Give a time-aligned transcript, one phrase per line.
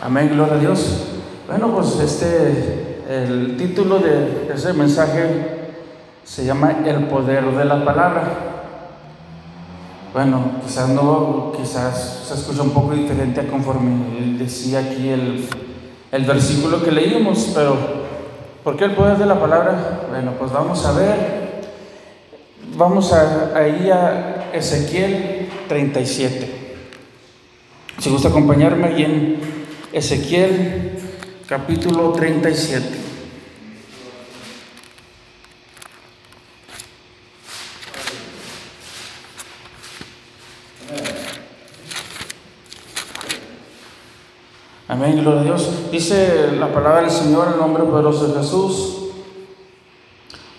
[0.00, 1.08] Amén, gloria a Dios.
[1.48, 5.72] Bueno, pues este, el título de ese mensaje
[6.22, 8.22] se llama El poder de la palabra.
[10.14, 15.48] Bueno, quizás no, quizás se escucha un poco diferente a conforme decía aquí el,
[16.12, 17.76] el versículo que leímos, pero
[18.62, 20.02] ¿por qué el poder de la palabra?
[20.08, 21.38] Bueno, pues vamos a ver.
[22.76, 26.76] Vamos a, ahí a Ezequiel 37.
[27.98, 29.57] Si gusta acompañarme ahí en
[29.92, 30.98] Ezequiel
[31.46, 32.84] capítulo 37.
[44.88, 45.70] Amén, gloria a Dios.
[45.90, 48.94] Dice la palabra del Señor en nombre poderoso de Jesús.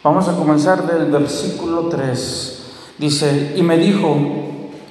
[0.03, 2.63] Vamos a comenzar del versículo 3.
[2.97, 4.17] Dice, y me dijo,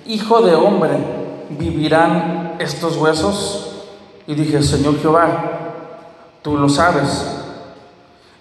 [0.06, 0.96] hijo de hombre,
[1.58, 3.67] ¿vivirán estos huesos?
[4.28, 5.72] Y dije, Señor Jehová,
[6.42, 7.26] tú lo sabes.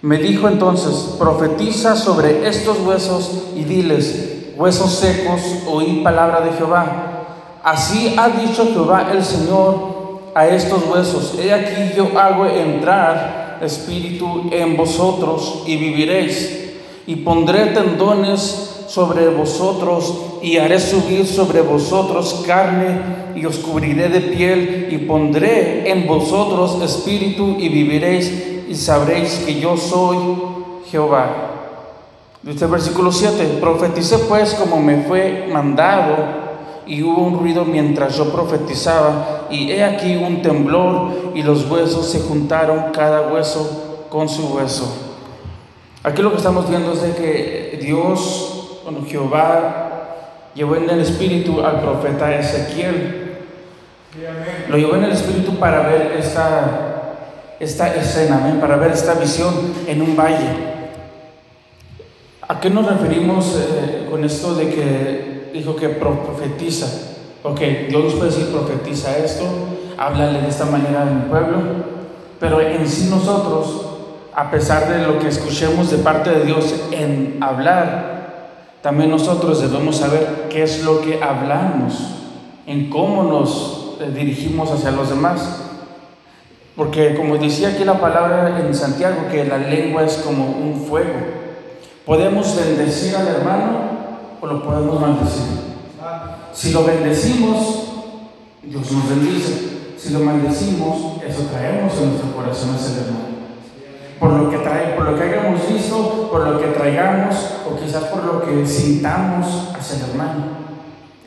[0.02, 7.24] Me dijo entonces, profetiza sobre estos huesos y diles, huesos secos, oí palabra de Jehová.
[7.64, 14.50] Así ha dicho Jehová el Señor a estos huesos, he aquí yo hago entrar espíritu
[14.52, 16.70] en vosotros y viviréis,
[17.06, 24.20] y pondré tendones sobre vosotros y haré subir sobre vosotros carne y os cubriré de
[24.22, 30.18] piel y pondré en vosotros espíritu y viviréis y sabréis que yo soy
[30.90, 31.48] Jehová.
[32.42, 36.16] Dice el versículo 7, profeticé pues como me fue mandado
[36.86, 42.08] y hubo un ruido mientras yo profetizaba y he aquí un temblor y los huesos
[42.08, 44.90] se juntaron cada hueso con su hueso.
[46.02, 48.57] Aquí lo que estamos viendo es de que Dios
[48.88, 49.90] cuando Jehová
[50.54, 53.36] llevó en el espíritu al profeta Ezequiel.
[54.66, 57.16] Lo llevó en el espíritu para ver esta,
[57.60, 59.52] esta escena, para ver esta visión
[59.86, 60.48] en un valle.
[62.48, 66.86] ¿A qué nos referimos eh, con esto de que dijo que profetiza?
[67.42, 69.44] Ok, Dios nos puede decir profetiza esto,
[69.98, 71.58] háblale de esta manera a mi pueblo,
[72.40, 73.82] pero en sí nosotros,
[74.34, 78.17] a pesar de lo que escuchemos de parte de Dios en hablar,
[78.82, 81.94] también nosotros debemos saber qué es lo que hablamos,
[82.66, 85.62] en cómo nos eh, dirigimos hacia los demás.
[86.76, 91.14] Porque como decía aquí la palabra en Santiago, que la lengua es como un fuego.
[92.06, 93.80] Podemos bendecir al hermano
[94.40, 95.58] o lo podemos maldecir.
[96.52, 97.84] Si lo bendecimos,
[98.62, 99.96] Dios nos bendice.
[99.98, 103.27] Si lo maldecimos, eso traemos en nuestro corazón a ese hermano
[104.18, 107.36] por lo que trae, por lo que hayamos visto, por lo que traigamos
[107.66, 110.44] o quizás por lo que sintamos hacia el hermano.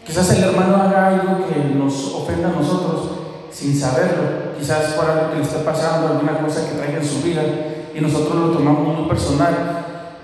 [0.05, 3.11] Quizás el hermano haga algo que nos ofenda a nosotros
[3.51, 7.21] sin saberlo, quizás por algo que le esté pasando, alguna cosa que traiga en su
[7.21, 7.41] vida
[7.93, 9.81] y nosotros lo tomamos muy personal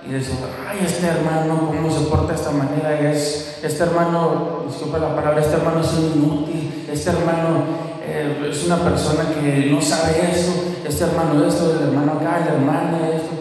[0.07, 3.11] y decimos, ay, este hermano, ¿cómo se porta de esta manera?
[3.11, 8.77] Es, este hermano, disculpa la palabra, este hermano es inútil, este hermano eh, es una
[8.77, 13.35] persona que no sabe eso, este hermano esto, el hermano acá, la hermana esto.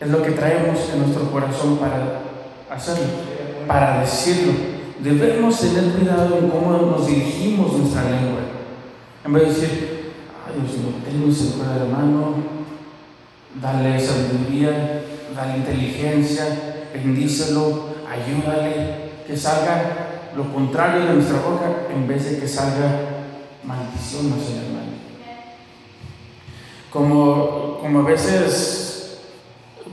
[0.00, 2.20] Es lo que traemos en nuestro corazón para
[2.70, 3.06] hacerlo,
[3.66, 4.52] para decirlo.
[5.00, 8.40] Debemos tener cuidado en cómo nos dirigimos nuestra lengua.
[9.24, 10.12] En vez de decir,
[10.46, 12.34] ay Dios mío, tengo un hermano,
[13.60, 15.02] dale sabiduría,
[15.34, 16.44] dale inteligencia,
[16.92, 23.13] bendícelo, ayúdale, que salga lo contrario de nuestra boca en vez de que salga
[23.66, 24.36] maldición no.
[26.90, 29.18] Como, como a veces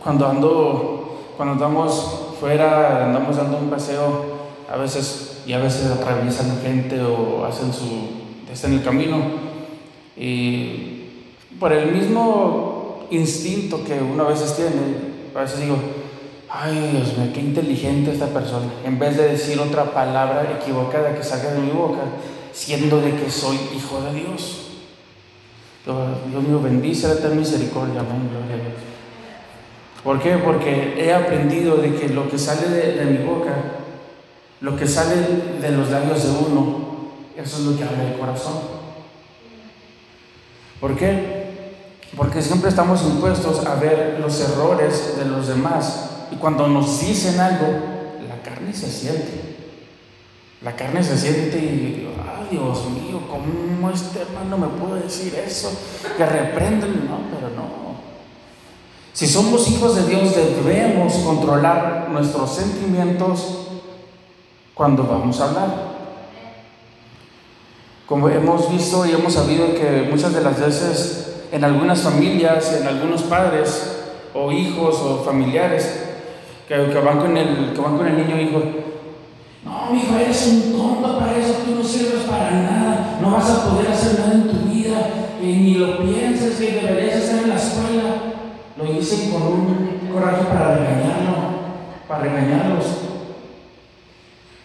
[0.04, 4.26] cuando ando, cuando andamos fuera, andamos dando un paseo,
[4.72, 7.86] a veces y a veces atraviesan gente o hacen su,
[8.52, 9.18] están en el camino
[10.16, 11.10] y
[11.60, 14.72] por el mismo instinto que uno a veces tiene,
[15.36, 15.78] a veces digo,
[16.50, 21.24] ay Dios mío, qué inteligente esta persona, en vez de decir otra palabra equivocada que
[21.24, 22.02] salga de mi boca,
[22.54, 24.58] siendo de que soy hijo de Dios.
[25.86, 28.82] Dios mío, bendice, ten misericordia, amén, gloria a Dios.
[30.04, 30.38] ¿Por qué?
[30.38, 33.54] Porque he aprendido de que lo que sale de, mi boca,
[34.60, 35.16] lo que sale
[35.60, 36.92] de los labios de uno,
[37.36, 38.54] eso es lo que habla el corazón.
[40.80, 41.42] ¿Por qué?
[42.16, 47.40] Porque siempre estamos impuestos a ver los errores de los demás y cuando nos dicen
[47.40, 47.68] algo,
[48.28, 49.51] la carne se siente.
[50.62, 55.72] La carne se siente y, ay Dios mío, ¿cómo este hermano me puede decir eso?
[56.16, 57.82] Que reprenden, no, pero no.
[59.14, 63.68] Si somos hijos de Dios, debemos controlar nuestros sentimientos
[64.76, 65.92] cuando vamos a hablar.
[68.06, 72.88] Como hemos visto y hemos sabido que muchas de las veces en algunas familias, en
[72.88, 73.98] algunos padres
[74.34, 76.04] o hijos o familiares
[76.68, 78.62] que, van, con el, que van con el niño hijo,
[79.92, 83.70] no, hijo, eres un tonto para eso, tú no sirves para nada, no vas a
[83.70, 84.98] poder hacer nada en tu vida,
[85.42, 88.16] y ni lo pienses que deberías estar en la escuela.
[88.78, 91.36] Lo dicen con un coraje para regañarlo,
[92.08, 92.86] para regañarlos.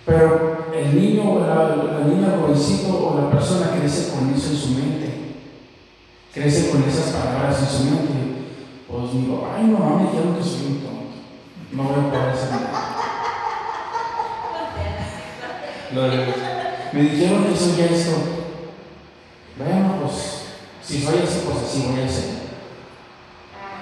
[0.04, 4.68] Pero el niño o la, niña jovencito o la persona crece con eso en su
[4.70, 5.34] mente,
[6.32, 8.12] crece con esas palabras en su mente.
[8.88, 11.16] Pues digo, ay, mamá me dijeron que soy un tonto,
[11.72, 12.85] no voy a poder hacer nada.
[16.92, 18.16] Me dijeron que soy esto.
[19.58, 20.42] Bueno, pues
[20.82, 22.36] si soy así, pues así voy a ser.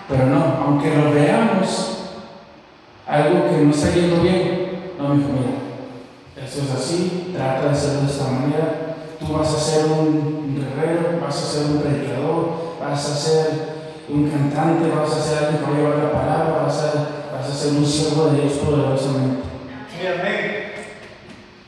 [0.09, 1.99] Pero no, aunque lo veamos,
[3.07, 5.65] algo que no está yendo bien, no me mira,
[6.43, 8.97] eso es así, trata de hacerlo de esta manera.
[9.19, 13.75] Tú vas a ser un guerrero, vas a ser un predicador, vas a ser
[14.09, 17.49] un cantante, vas a ser alguien que va a llevar la palabra, vas a, vas
[17.49, 19.45] a ser un siervo de Dios poderosamente.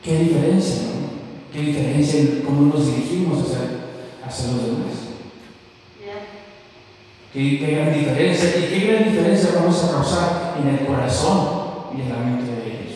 [0.03, 1.51] ¿Qué diferencia, no?
[1.51, 5.07] ¿Qué diferencia en cómo nos dirigimos hacia, hacia los demás?
[7.33, 8.49] ¿Qué, ¿Qué, gran diferencia?
[8.57, 11.49] ¿Y qué gran diferencia vamos a causar en el corazón
[11.95, 12.95] y en la mente de ellos?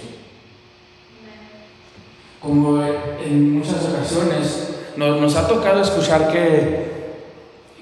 [2.42, 6.92] Como en muchas ocasiones nos, nos ha tocado escuchar que,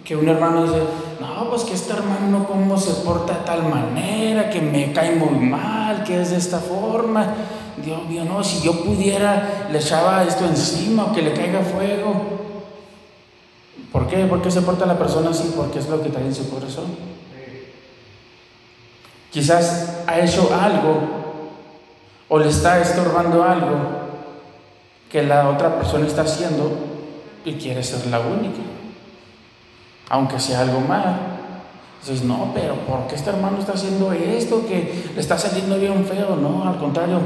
[0.03, 0.81] que un hermano dice,
[1.19, 5.39] no, pues que este hermano cómo se porta de tal manera, que me cae muy
[5.39, 7.35] mal, que es de esta forma.
[7.83, 12.39] Dios mío, no, si yo pudiera, le echaba esto encima o que le caiga fuego.
[13.91, 14.25] ¿Por qué?
[14.25, 15.53] ¿Por qué se porta la persona así?
[15.55, 16.85] Porque es lo que trae en su corazón.
[19.31, 21.01] Quizás ha hecho algo
[22.27, 23.77] o le está estorbando algo
[25.11, 26.71] que la otra persona está haciendo
[27.45, 28.61] y quiere ser la única.
[30.09, 31.37] Aunque sea algo mal.
[32.01, 36.05] Dices, no, pero ¿por qué este hermano está haciendo esto que le está saliendo bien
[36.05, 36.35] feo?
[36.35, 37.19] No, al contrario,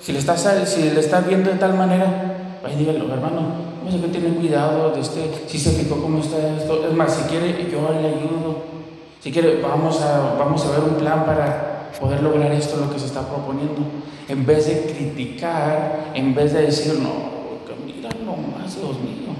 [0.00, 3.40] si le estás, si le estás viendo de tal manera, pues dígalo, hermano,
[3.84, 6.86] no sé que tiene cuidado de este, si se fijó cómo está esto.
[6.86, 8.64] Es más, si quiere, yo le ayudo.
[9.20, 12.98] Si quiere, vamos a, vamos a ver un plan para poder lograr esto, lo que
[12.98, 13.82] se está proponiendo.
[14.28, 17.36] En vez de criticar, en vez de decir, no,
[17.84, 18.08] mira
[18.58, 19.34] más, Dios mío.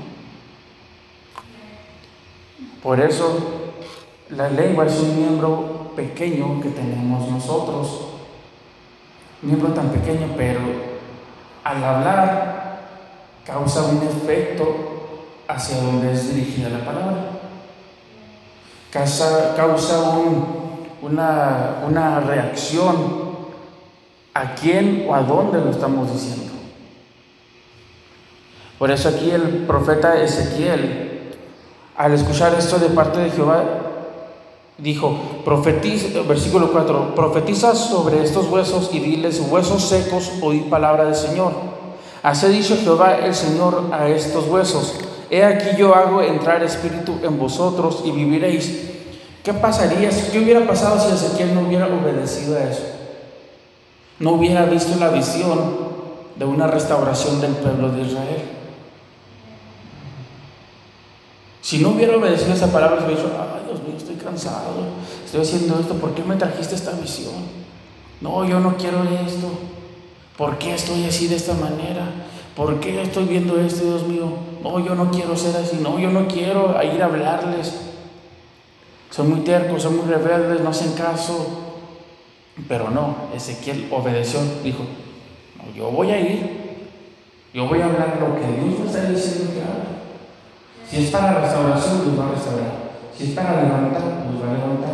[2.82, 3.38] Por eso,
[4.30, 8.05] la lengua es un miembro pequeño que tenemos nosotros
[9.42, 10.60] miembro tan pequeño, pero
[11.64, 12.80] al hablar
[13.44, 14.86] causa un efecto
[15.48, 17.30] hacia donde es dirigida la palabra.
[18.90, 20.00] Causa, causa
[21.02, 23.36] una, una reacción
[24.34, 26.52] a quién o a dónde lo estamos diciendo.
[28.78, 31.32] Por eso aquí el profeta Ezequiel,
[31.96, 33.64] al escuchar esto de parte de Jehová,
[34.78, 41.14] Dijo, profetiza, versículo 4, profetiza sobre estos huesos y diles, huesos secos, oí palabra del
[41.14, 41.52] Señor.
[42.22, 44.94] Así dicho Jehová el Señor a estos huesos,
[45.30, 48.90] he aquí yo hago entrar espíritu en vosotros y viviréis.
[49.42, 50.10] ¿Qué pasaría?
[50.10, 52.82] ¿Qué hubiera pasado si Ezequiel no hubiera obedecido a eso?
[54.18, 55.86] No hubiera visto la visión
[56.34, 58.42] de una restauración del pueblo de Israel.
[61.62, 63.34] Si no hubiera obedecido esa palabra, se hubiera dicho,
[63.96, 64.84] Dios estoy cansado,
[65.24, 67.34] estoy haciendo esto, ¿por qué me trajiste esta visión?
[68.20, 69.50] No, yo no quiero esto.
[70.36, 72.04] ¿Por qué estoy así de esta manera?
[72.54, 74.28] ¿Por qué estoy viendo esto, Dios mío?
[74.62, 77.74] No, yo no quiero ser así, no, yo no quiero ir a hablarles.
[79.10, 81.62] Son muy tercos, son muy rebeldes, no hacen caso.
[82.68, 84.84] Pero no, Ezequiel obedeció, dijo,
[85.74, 86.86] yo voy a ir,
[87.52, 89.86] yo voy a hablar lo que Dios me está diciendo que haga.
[90.90, 92.85] Si es para restauración, los va a restaurar.
[93.16, 94.90] Si es para levantar, los va a levantar.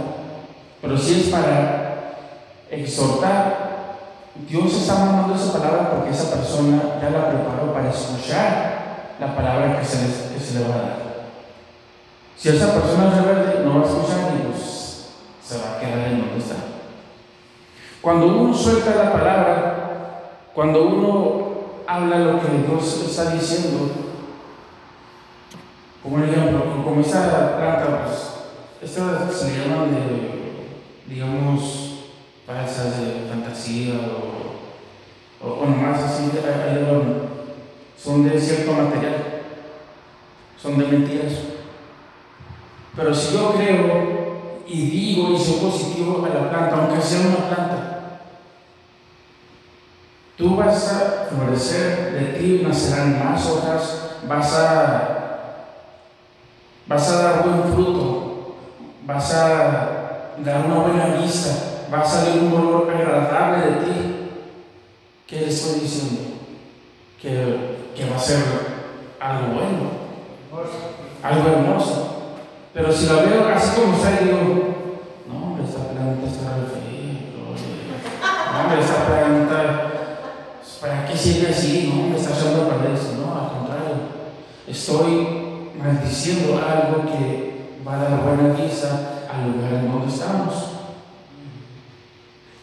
[0.81, 2.15] Pero si es para
[2.71, 3.73] exhortar,
[4.49, 9.79] Dios está mandando esa palabra porque esa persona ya la preparó para escuchar la palabra
[9.79, 11.03] que se, que se le va a dar.
[12.37, 15.11] Si esa persona es rebelde, no va a escuchar y pues
[15.45, 16.57] se va a quedar en donde está.
[18.01, 20.23] Cuando uno suelta la palabra,
[20.55, 21.43] cuando uno
[21.87, 24.12] habla lo que Dios está diciendo,
[26.03, 32.09] como un ejemplo, como esa planta, pues, estas se llaman de, digamos,
[32.45, 33.95] falsas de fantasía
[35.41, 36.31] o, o, nomás así,
[37.97, 39.43] son de cierto material,
[40.61, 41.33] son de mentiras.
[42.97, 47.49] Pero si yo creo y digo y soy positivo a la planta, aunque sea una
[47.49, 48.21] planta,
[50.37, 55.22] tú vas a florecer, de ti nacerán más hojas, vas a,
[56.87, 58.57] vas a dar buen fruto,
[59.05, 59.49] vas a
[60.39, 63.93] dar una buena vista, va a salir un olor agradable de ti.
[65.27, 66.21] ¿Qué le estoy diciendo?
[67.21, 68.43] Que, que va a ser
[69.21, 70.03] algo bueno
[71.23, 72.09] algo hermoso.
[72.75, 74.39] Pero si lo veo así como está, digo,
[75.29, 77.29] no, hombre, esta planta está re.
[77.37, 79.93] No, hombre, esta planta,
[80.81, 81.93] ¿para qué sirve así?
[81.95, 83.15] No, me está haciendo para eso.
[83.19, 83.95] No, al contrario,
[84.67, 85.42] estoy
[85.79, 87.53] maldiciendo algo que
[87.87, 90.55] va a dar buena vista al lugar en donde estamos.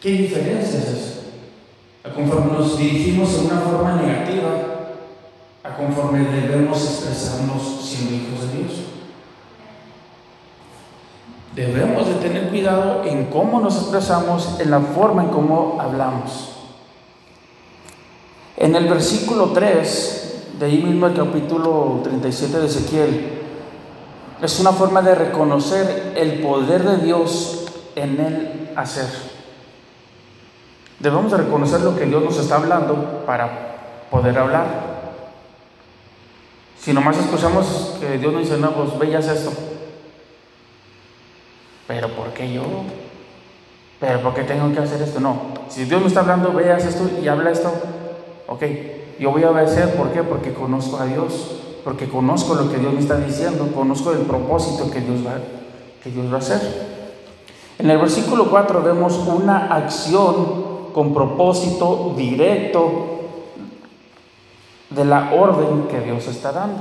[0.00, 1.20] ¿Qué diferencia es eso?
[2.14, 4.50] Conforme nos dirigimos en una forma negativa,
[5.62, 8.72] a conforme debemos expresarnos siendo hijos de Dios.
[11.54, 16.50] Debemos de tener cuidado en cómo nos expresamos, en la forma en cómo hablamos.
[18.56, 20.29] En el versículo 3,
[20.60, 23.30] de ahí mismo el capítulo 37 de Ezequiel,
[24.42, 27.64] es una forma de reconocer el poder de Dios
[27.96, 29.08] en el hacer.
[30.98, 34.66] Debemos de reconocer lo que Dios nos está hablando para poder hablar.
[36.78, 39.52] Si nomás escuchamos que Dios nos dice, no, pues veías esto.
[41.86, 42.64] Pero ¿por qué yo?
[43.98, 45.20] ¿Pero por qué tengo que hacer esto?
[45.20, 45.54] No.
[45.70, 47.72] Si Dios me está hablando, veas esto y habla esto.
[48.46, 48.62] Ok,
[49.20, 49.94] yo voy a obedecer.
[49.96, 50.22] ¿Por qué?
[50.22, 51.60] Porque conozco a Dios.
[51.84, 53.68] Porque conozco lo que Dios me está diciendo.
[53.74, 55.34] Conozco el propósito que Dios va,
[56.02, 56.60] que Dios va a hacer.
[57.78, 62.90] En el versículo 4 vemos una acción con propósito directo
[64.88, 66.80] de la orden que Dios está dando.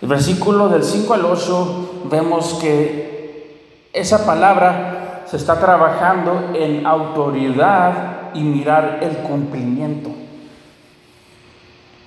[0.00, 8.15] El versículo del 5 al 8 vemos que esa palabra se está trabajando en autoridad
[8.34, 10.10] y mirar el cumplimiento.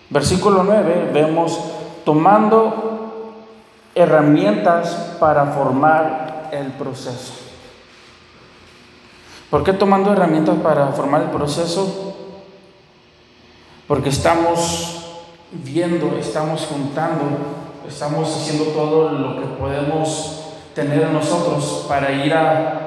[0.10, 1.60] Versículo 9 vemos
[2.04, 3.36] tomando
[3.96, 7.34] herramientas para formar el proceso.
[9.50, 12.10] ¿Por qué tomando herramientas para formar el proceso?
[13.90, 15.00] porque estamos
[15.52, 17.24] viendo, estamos juntando,
[17.88, 20.44] estamos haciendo todo lo que podemos
[20.76, 22.79] tener nosotros para ir a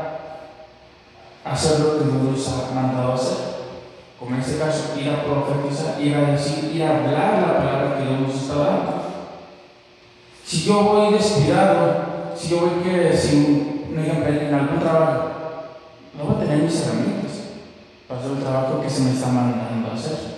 [1.45, 3.53] hacer lo que Dios ha mandado hacer.
[4.19, 7.99] Como en este caso, ir a profetizar, ir a decir, ir a hablar la palabra
[7.99, 9.03] que Dios nos está dando.
[10.45, 15.31] Si yo voy descuidado, si yo voy que sin, en algún trabajo,
[16.17, 17.33] no voy a tener mis herramientas
[18.07, 20.33] para hacer el trabajo que se me está mandando hacer.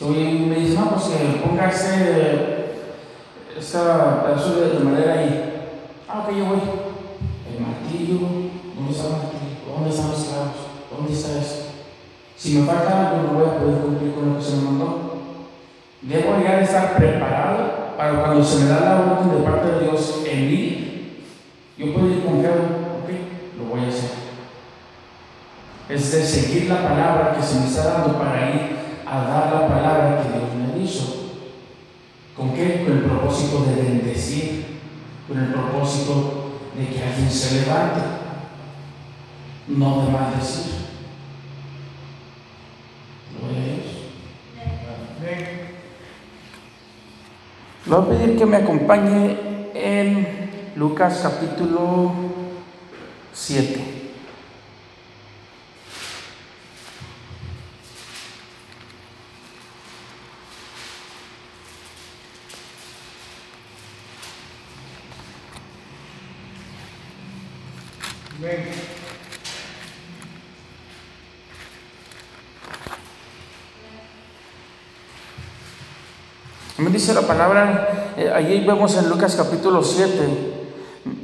[0.00, 2.74] Y me dice, no, pues que ponga este,
[3.56, 5.52] esta pedazo de, madera ahí.
[6.08, 6.60] Ah, ok, yo voy.
[7.52, 8.18] El martillo,
[8.74, 9.31] ¿dónde está
[9.92, 10.18] están los?
[10.90, 11.72] ¿Dónde está eso?
[12.36, 15.12] Si me falta algo, no voy a poder cumplir con lo que se me mandó.
[16.02, 19.80] Debo ya de estar preparado para cuando se me da la orden de parte de
[19.84, 21.22] Dios en mí,
[21.78, 22.56] yo puedo ir confiado,
[23.02, 23.10] ok,
[23.58, 24.10] lo voy a hacer.
[25.88, 29.68] Es de seguir la palabra que se me está dando para ir a dar la
[29.68, 31.32] palabra que Dios me hizo.
[32.36, 32.84] ¿Con qué?
[32.84, 34.80] Con el propósito de bendecir,
[35.28, 38.00] con el propósito de que alguien se levante,
[39.68, 40.72] no maldecir.
[43.38, 44.02] Gloria a Dios.
[47.86, 49.36] Le voy a pedir que me acompañe
[49.74, 52.12] en Lucas capítulo
[53.32, 54.01] 7.
[76.78, 80.10] Me dice la palabra, eh, allí vemos en Lucas capítulo 7,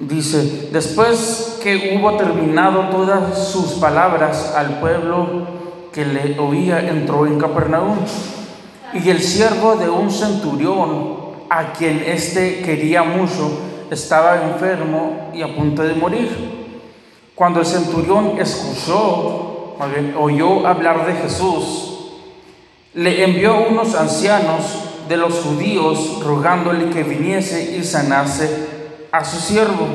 [0.01, 5.47] dice, después que hubo terminado todas sus palabras al pueblo
[5.91, 7.97] que le oía, entró en Capernaum.
[8.93, 11.17] Y el siervo de un centurión,
[11.49, 13.51] a quien éste quería mucho,
[13.91, 16.29] estaba enfermo y a punto de morir.
[17.35, 19.77] Cuando el centurión escuchó,
[20.19, 22.11] oyó hablar de Jesús,
[22.93, 28.49] le envió unos ancianos de los judíos rogándole que viniese y sanase
[29.11, 29.87] a su siervo.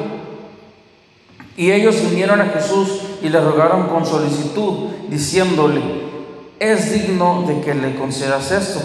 [1.56, 5.82] Y ellos vinieron a Jesús y le rogaron con solicitud, diciéndole,
[6.60, 8.82] es digno de que le concedas esto,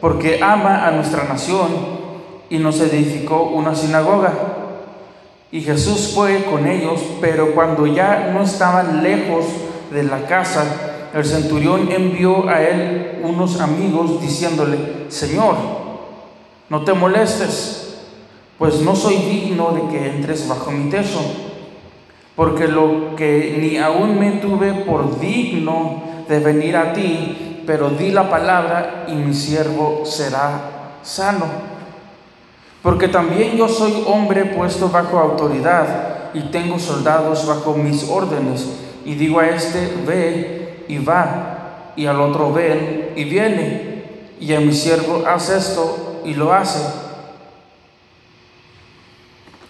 [0.00, 1.68] porque ama a nuestra nación
[2.50, 4.32] y nos edificó una sinagoga.
[5.52, 9.44] Y Jesús fue con ellos, pero cuando ya no estaban lejos
[9.92, 10.64] de la casa,
[11.14, 15.56] el centurión envió a él unos amigos diciéndole, Señor,
[16.68, 18.04] no te molestes,
[18.58, 21.20] pues no soy digno de que entres bajo mi techo,
[22.36, 28.10] porque lo que ni aún me tuve por digno de venir a ti, pero di
[28.10, 31.46] la palabra y mi siervo será sano.
[32.82, 38.68] Porque también yo soy hombre puesto bajo autoridad y tengo soldados bajo mis órdenes,
[39.04, 44.04] y digo a este, ve y va, y al otro ven y viene,
[44.40, 46.80] y a mi siervo hace esto y lo hace.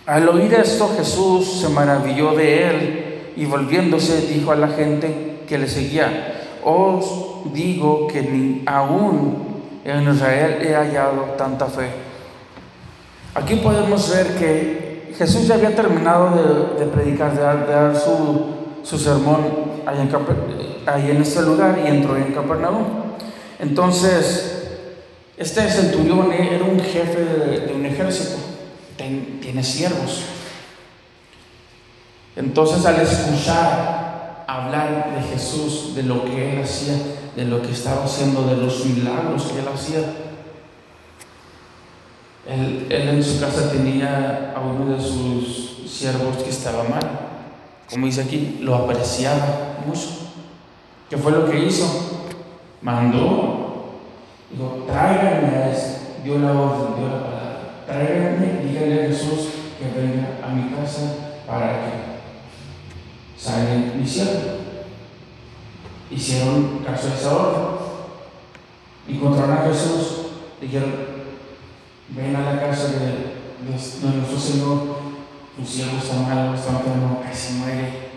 [0.07, 5.59] Al oír esto Jesús se maravilló de él y volviéndose dijo a la gente que
[5.59, 11.89] le seguía, os digo que ni aún en Israel he hallado tanta fe.
[13.35, 19.41] Aquí podemos ver que Jesús ya había terminado de, predicar, de dar, su, sermón
[19.87, 20.09] ahí en,
[20.95, 22.85] ahí en este lugar y entró en Capernaum.
[23.59, 24.59] Entonces,
[25.37, 28.37] este centurión era un jefe de, un ejército,
[28.97, 30.23] tiene siervos.
[32.35, 36.95] Entonces al escuchar hablar de Jesús, de lo que él hacía,
[37.37, 39.99] de lo que estaba haciendo, de los milagros que él hacía,
[42.49, 47.21] él, él en su casa tenía a uno de sus siervos que estaba mal.
[47.91, 50.28] Como dice aquí, lo apreciaba mucho.
[51.09, 52.27] ¿Qué fue lo que hizo?
[52.83, 53.59] Mandó
[54.51, 56.23] Dijo, tráiganme a este.
[56.25, 57.85] Dio la orden, dio la palabra.
[57.87, 59.49] Tráiganme, díganle a Jesús
[59.79, 64.59] que venga a mi casa para que salga mi siervo.
[66.11, 67.79] Hicieron caso a esa orden.
[69.09, 70.27] Encontraron a Jesús,
[70.61, 70.95] dijeron,
[72.09, 74.79] ven a la casa de, de, nuestro Señor,
[75.57, 78.08] tu siervo está malo, está enfermo, casi muere.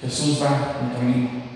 [0.00, 1.46] Jesús va en camino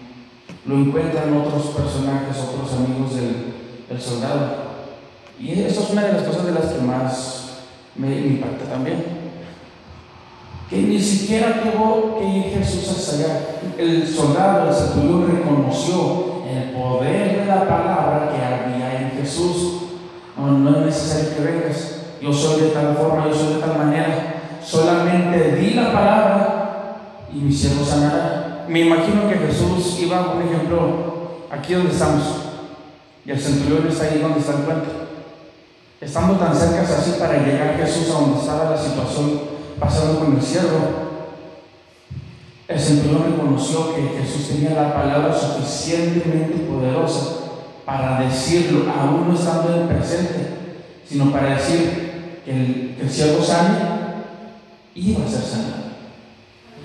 [0.67, 4.71] lo encuentran otros personajes, otros amigos del, soldado.
[5.39, 7.51] Y eso es una de las cosas de las que más
[7.97, 9.05] me impacta también.
[10.69, 13.41] Que ni siquiera tuvo que ir Jesús hasta allá.
[13.77, 19.81] El soldado, el centurión, reconoció el poder de la palabra que había en Jesús.
[20.37, 21.97] No, no es necesario que vengas.
[22.23, 24.59] Yo soy de tal forma, yo soy de tal manera.
[24.63, 26.60] Solamente di la palabra
[27.33, 32.23] y mi siervo sanará me imagino que Jesús iba, por ejemplo, aquí donde estamos,
[33.27, 34.89] y el centurión está ahí donde está el puente.
[36.01, 39.41] Estando tan cerca así para llegar Jesús a donde estaba la situación
[39.81, 40.79] pasando con el siervo,
[42.69, 47.39] el centurión reconoció que Jesús tenía la palabra suficientemente poderosa
[47.85, 50.47] para decirlo, aún no estando en el presente,
[51.05, 53.79] sino para decir que el, que el siervo sano
[54.95, 55.90] iba a ser sanado.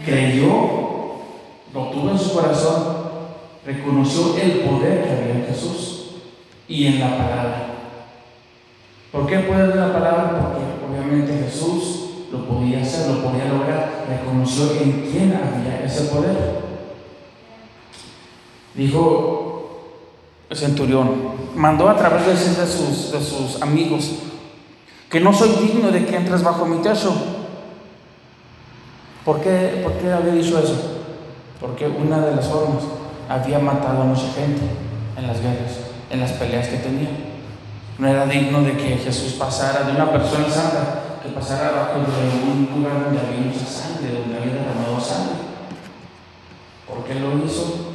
[0.06, 0.86] Creyó
[1.76, 2.84] lo tuvo en su corazón,
[3.66, 6.12] reconoció el poder que había en Jesús
[6.70, 7.68] y en la palabra.
[9.12, 10.40] ¿Por qué el poder de la palabra?
[10.40, 16.64] Porque obviamente Jesús lo podía hacer, lo podía lograr, reconoció en quién había ese poder.
[18.74, 19.80] Dijo
[20.50, 24.12] el centurión, mandó a través de sus, de sus amigos,
[25.10, 27.35] que no soy digno de que entres bajo mi techo.
[29.26, 30.96] ¿Por qué, ¿Por qué había dicho eso?
[31.60, 32.84] porque una de las formas
[33.28, 34.62] había matado a mucha gente
[35.18, 37.10] en las guerras, en las peleas que tenía.
[37.98, 42.52] No era digno de que Jesús pasara de una persona santa, que pasara abajo de
[42.52, 45.36] un lugar donde había mucha sangre, donde había derramado sangre.
[46.88, 47.94] ¿Por qué lo hizo?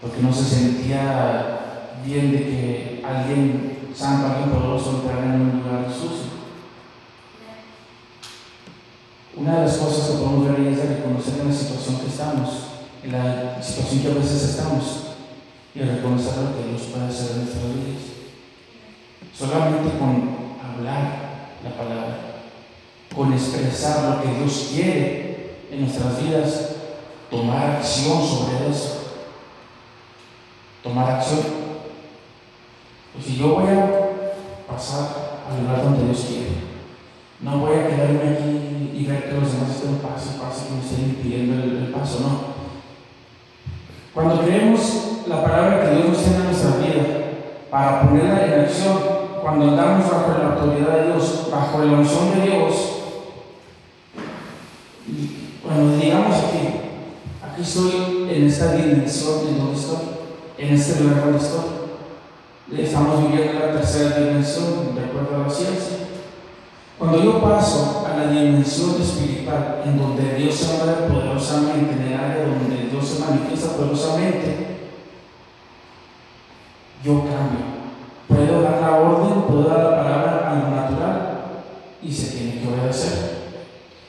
[0.00, 1.60] Porque no se sentía
[2.04, 6.29] bien de que alguien santo, alguien poderoso entrara en un lugar sucio.
[9.40, 12.70] Una de las cosas que podemos ver es de reconocer en la situación que estamos
[13.02, 14.84] en la situación que a veces estamos
[15.74, 18.02] y reconocer lo que Dios puede hacer en nuestras vidas.
[19.36, 22.18] Solamente con hablar la palabra,
[23.14, 26.68] con expresar lo que Dios quiere en nuestras vidas,
[27.30, 28.96] tomar acción sobre eso.
[30.82, 31.40] Tomar acción.
[33.14, 36.69] Pues si yo voy a pasar al lugar donde Dios quiere,
[37.42, 40.74] no voy a quedarme aquí y ver que los demás estén paso y paso que
[40.74, 42.60] me estén impidiendo el, el paso, no
[44.14, 44.80] cuando creemos
[45.28, 47.02] la palabra que Dios nos tiene en nuestra vida
[47.70, 48.98] para ponerla en acción,
[49.40, 52.74] cuando andamos bajo la autoridad de Dios, bajo la unción de Dios,
[55.64, 56.58] cuando digamos aquí,
[57.40, 59.98] aquí estoy en esta dimensión en donde estoy,
[60.58, 66.09] en este lugar donde estoy, estamos viviendo la tercera dimensión, de acuerdo a la ciencia.
[67.00, 72.12] Cuando yo paso a la dimensión espiritual, en donde Dios se mueve poderosamente, en el
[72.12, 74.66] área donde Dios se manifiesta poderosamente,
[77.02, 77.80] yo cambio.
[78.28, 81.40] Puedo dar la orden, puedo dar la palabra a lo natural
[82.02, 83.30] y se tiene que obedecer.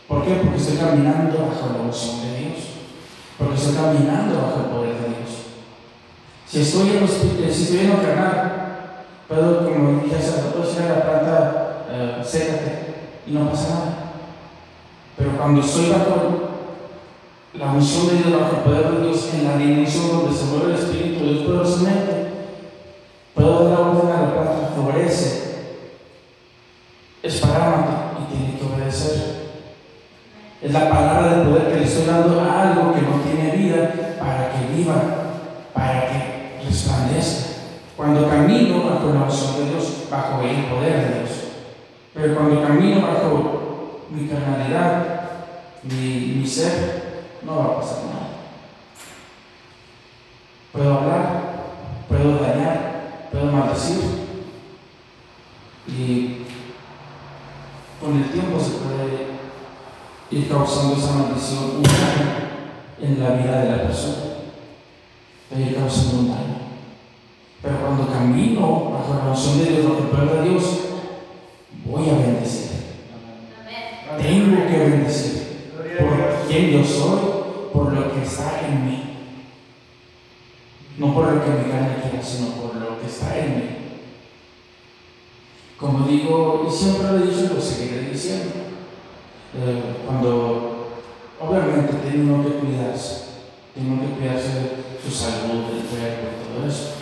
[0.10, 0.42] ¿Por qué?
[0.44, 2.58] Porque estoy caminando bajo la unción de Dios.
[3.38, 5.32] Porque estoy caminando bajo el poder de Dios.
[6.46, 8.52] Si estoy en, los, eh, si estoy en lo carnal,
[9.30, 11.61] puedo, como dije hace rato, decir a la planta,
[12.24, 12.92] sécate
[13.28, 14.14] y no pasa nada.
[15.18, 16.50] Pero cuando estoy bajo
[17.54, 20.80] la unción de Dios, el poder de Dios, en la dimensión donde se mueve el
[20.80, 22.32] Espíritu de Dios poderosamente,
[23.36, 25.42] puedo dar orden a la planta, florece,
[27.22, 29.42] es parámetro y tiene que obedecer.
[30.62, 34.16] Es la palabra del poder que le estoy dando a algo que no tiene vida
[34.20, 34.96] para que viva,
[35.74, 37.50] para que resplandezca.
[37.98, 41.41] Cuando camino bajo la unción de Dios, bajo el poder de Dios.
[42.14, 45.22] Pero cuando camino bajo mi carnalidad,
[45.84, 48.28] mi, mi ser, no va a pasar nada.
[50.74, 51.42] Puedo hablar,
[52.08, 54.22] puedo dañar, puedo maldecir.
[55.88, 56.38] Y
[58.00, 59.32] con el tiempo se puede
[60.32, 61.84] ir causando esa maldición un
[63.02, 64.18] en la vida de la persona.
[65.50, 66.62] Puede ir causando un daño.
[67.62, 70.64] Pero cuando camino bajo la unción de Dios, bajo el poder de Dios,
[71.86, 72.72] voy a bendecir.
[74.22, 75.42] Tengo que bendecir
[76.00, 77.20] por quien yo soy,
[77.74, 79.04] por lo que está en mí.
[80.98, 83.64] No por lo que mi carne quiera, sino por lo que está en mí.
[85.78, 88.52] Como digo, y siempre lo he dicho y lo seguiré diciendo,
[89.56, 90.90] eh, cuando
[91.40, 93.26] obviamente tiene uno que cuidarse,
[93.74, 96.94] tiene uno que cuidarse de su salud, del cuerpo todo eso.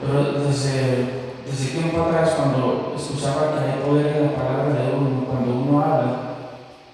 [0.00, 1.17] Pero desde,
[1.48, 5.82] desde tiempo atrás, cuando escuchaba que hay poder en la palabra de uno, cuando uno
[5.82, 6.18] habla,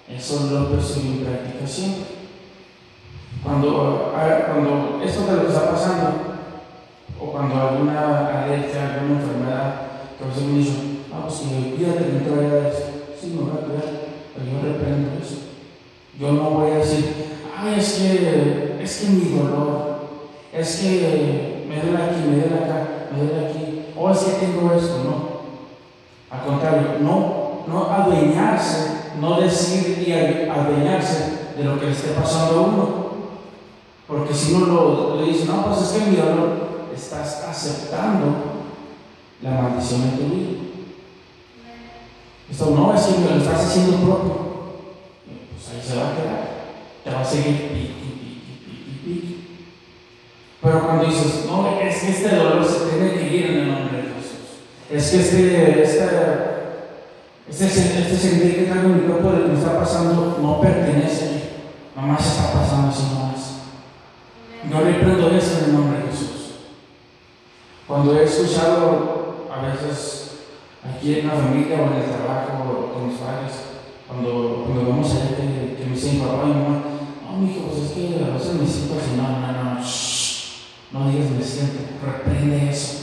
[0.09, 2.15] eso lo percibo en práctica siempre.
[3.43, 6.35] Cuando, cuando esto de lo está pasando,
[7.19, 9.85] o cuando alguna alergia, alguna enfermedad,
[10.17, 12.85] que a me dicen, vamos, si cuídate, no te eso.
[13.19, 13.83] Sí, me voy a cuidar,
[14.33, 15.37] pero yo reprendo eso.
[16.19, 17.05] Yo no voy a decir,
[17.55, 19.99] ay, es que, es que mi dolor,
[20.53, 24.73] es que me duele aquí, me duele acá, me duele aquí, o es que tengo
[24.73, 25.35] esto, no.
[26.35, 30.11] Al contrario, no, no adueñarse, no decir y
[30.49, 33.05] adueñarse de lo que le esté pasando a uno.
[34.07, 38.27] Porque si uno lo, le dice, no, pues es que mi dolor, estás aceptando
[39.41, 40.59] la maldición en tu vida.
[42.49, 44.45] Esto no es que lo estás haciendo propio.
[45.25, 46.55] Pues ahí se va a quedar.
[47.03, 47.94] Te va a seguir
[50.65, 53.97] Pero cuando dices, no, es que este dolor se tiene que ir en el nombre
[53.97, 54.65] de Jesús.
[54.89, 56.05] Es que este, este,
[57.47, 60.59] este, este sentir que traigo en mi cuerpo de lo que me está pasando no
[60.59, 61.41] pertenece a mí.
[61.95, 63.61] Nomás está pasando así nomás.
[64.67, 66.55] Yo reprendo eso en el nombre de Jesús.
[67.87, 70.31] Cuando he escuchado a veces
[70.83, 73.53] aquí en la familia o en el trabajo con mis padres,
[74.07, 76.81] cuando, cuando vamos a ver que, que me dicen papá y mamá,
[77.21, 79.85] no, mi hijo, pues es que a veces me siento así, no, no, no,
[80.95, 82.99] no digas me siento, reprende eso,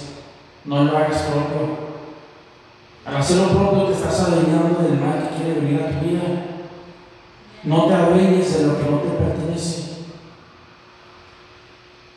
[0.64, 1.92] no lo hagas propio.
[3.04, 6.22] Al hacerlo propio te estás adueñando del mal que quiere venir a tu vida.
[7.64, 9.82] No te adueñes de lo que no te pertenece.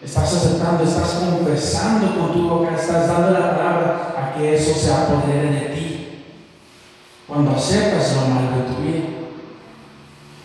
[0.01, 4.93] Estás aceptando, estás confesando con tu boca, estás dando la palabra a que eso se
[4.93, 6.23] apodere de ti.
[7.27, 9.05] Cuando aceptas lo malo de tu vida.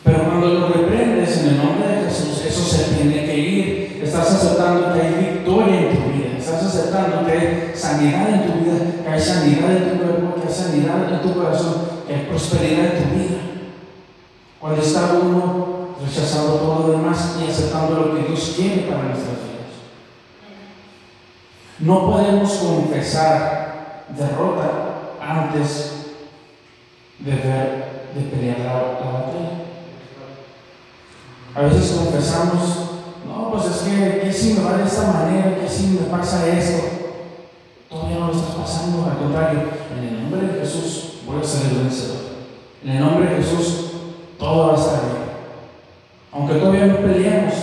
[0.03, 3.80] Pero cuando lo reprendes en el nombre de Jesús, eso se tiene que ir.
[4.11, 6.37] Estás aceptando que hay victoria en tu vida.
[6.37, 10.49] Estás aceptando que hay sanidad en tu vida, que hay sanidad en tu cuerpo, que
[10.49, 11.75] hay sanidad en tu corazón,
[12.09, 13.41] que hay prosperidad en tu vida.
[14.59, 19.37] Cuando está uno rechazando todo lo demás y aceptando lo que Dios quiere para nuestras
[19.37, 19.79] vidas.
[21.79, 24.71] No podemos confesar derrota
[25.21, 26.17] antes
[27.21, 29.51] de ver, de pelear la, la batalla.
[31.55, 32.90] A veces confesamos,
[33.31, 35.57] no, pues es que, ¿qué si me va de esta manera?
[35.61, 36.83] ¿Qué si me pasa esto?
[37.89, 39.61] Todavía no lo está pasando, al contrario,
[39.97, 42.17] en el nombre de Jesús voy a el vencedor.
[42.83, 43.93] En el nombre de Jesús
[44.37, 45.21] todo va a estar bien.
[46.33, 47.55] Aunque todavía no peleemos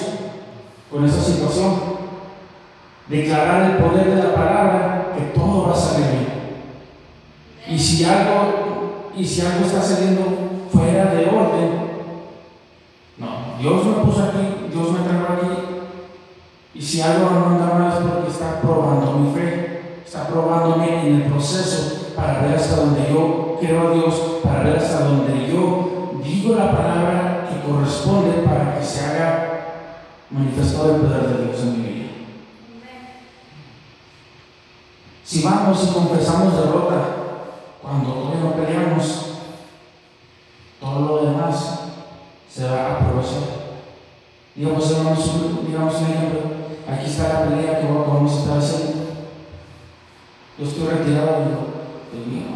[0.90, 1.74] con esa situación,
[3.10, 6.28] declarar el poder de la palabra, que todo va a salir bien.
[7.68, 10.24] Y si algo, y si algo está saliendo
[10.72, 11.88] fuera de orden,
[13.18, 14.57] no, Dios me puso aquí,
[16.88, 21.24] si algo no anda mal es porque está probando mi fe, está probándome en el
[21.24, 26.56] proceso para ver hasta donde yo creo a Dios, para ver hasta donde yo digo
[26.56, 29.50] la palabra que corresponde para que se haga
[30.30, 32.10] manifestado el poder de Dios en mi vida.
[35.26, 36.96] Si vamos y confesamos derrota,
[37.82, 39.26] cuando todavía no peleamos,
[40.80, 41.80] todo lo demás
[42.50, 43.58] se va a aprovechar.
[44.56, 45.32] Digamos, hermanos,
[45.68, 46.57] digamos un ejemplo,
[46.88, 49.08] aquí está la pelea que vamos a estar haciendo.
[50.58, 51.44] Yo estoy retirado
[52.14, 52.48] y digo,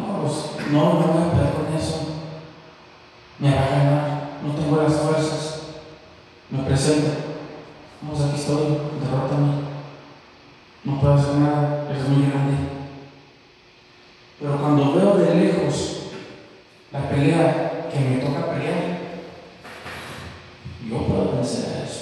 [0.72, 1.98] no, no, no voy a pelear con eso.
[3.38, 5.60] Me va a ganar, no tengo las fuerzas.
[6.50, 7.10] Me presento.
[8.02, 9.62] Vamos, aquí estoy, derrótame.
[10.84, 12.56] No puedo hacer nada, eres muy grande.
[14.40, 15.98] Pero cuando veo de lejos
[16.90, 18.98] la pelea que me toca pelear,
[20.88, 22.01] yo puedo vencer a eso.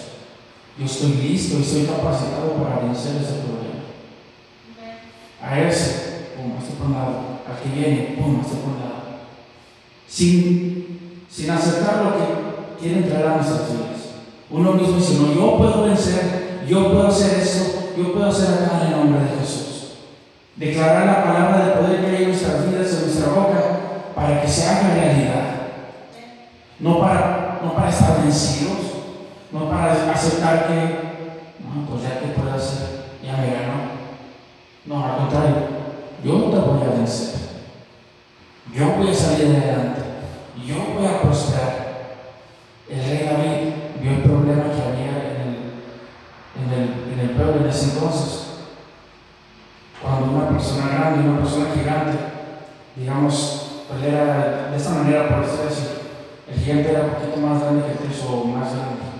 [0.80, 3.84] Yo estoy listo y estoy capacitado para vencer ese problema.
[5.42, 7.20] A ese, pum, estoy por un lado.
[7.46, 9.02] Al que viene, pum, estoy por un lado.
[10.08, 14.00] Sin, sin aceptar lo que quiere entrar a nuestras vidas.
[14.48, 18.80] Uno mismo dice, no, yo puedo vencer, yo puedo hacer esto, yo puedo hacer acá
[18.80, 19.98] en el nombre de Jesús.
[20.56, 23.60] Declarar la palabra de poder que hay en nuestras vidas, en nuestra boca,
[24.14, 25.44] para que se haga realidad.
[26.78, 28.89] No para, no para estar vencidos,
[29.52, 30.74] no para aceptar que,
[31.60, 33.90] no, pues ya que puedo hacer, ya me ganó.
[34.86, 35.56] No, al contrario,
[36.24, 37.40] yo no te voy a vencer.
[38.74, 40.02] Yo voy a salir adelante.
[40.64, 41.90] Yo voy a prosperar.
[42.88, 45.56] El rey David vio el problema que había en el,
[46.56, 48.46] en el, en el pueblo en ese entonces.
[50.02, 52.18] Cuando una persona grande y una persona gigante,
[52.96, 55.86] digamos, pues era de esta manera, por decirlo así,
[56.48, 59.10] el gigante era un poquito más grande que el o más grande.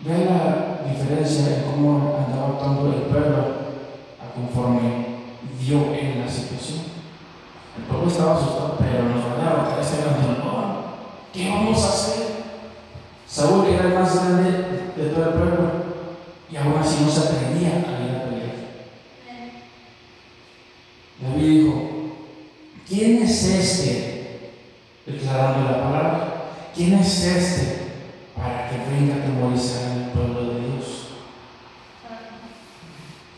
[0.00, 3.38] Ve la diferencia en cómo andaba actuando el pueblo
[4.20, 5.12] a conforme
[5.60, 6.80] vio en la situación.
[7.78, 9.90] El pueblo estaba asustado, pero nos rodeaba, cada vez
[10.44, 10.84] no,
[11.32, 12.26] ¿qué vamos a hacer?
[13.26, 14.50] Saúl era el más grande
[14.96, 15.70] de todo el pueblo
[16.50, 18.52] y aún así no se atrevía a ir a pelear.
[21.20, 21.90] David dijo,
[22.86, 24.50] ¿quién es este?
[25.06, 27.82] Declarando la palabra, ¿quién es este
[28.36, 31.08] para que venga a temorizar al pueblo de Dios?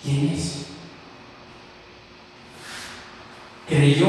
[0.02, 0.66] ¿Quién es?
[3.68, 4.06] Creyó,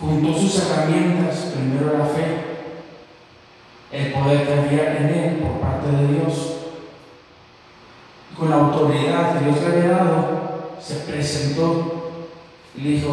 [0.00, 2.42] juntó sus herramientas, primero la fe,
[3.92, 6.48] el poder que había en él por parte de Dios.
[8.36, 12.20] Con la autoridad que Dios le había dado, se presentó
[12.76, 13.10] y le dijo,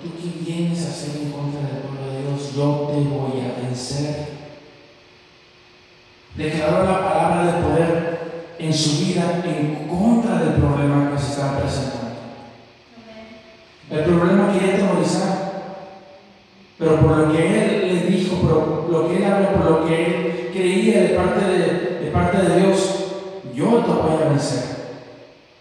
[0.00, 2.54] ¿tú qué vienes a hacer en contra del pueblo de Dios?
[2.54, 4.28] Yo te voy a vencer.
[6.36, 8.20] Declaró la palabra de poder
[8.58, 12.00] en su vida en contra del problema que se estaba presentando.
[13.90, 15.62] El problema quería temorizar,
[16.78, 20.06] pero por lo que él le dijo, por lo que él habló, por lo que
[20.06, 23.04] él creía de parte de, de parte de Dios,
[23.52, 24.62] yo te voy a vencer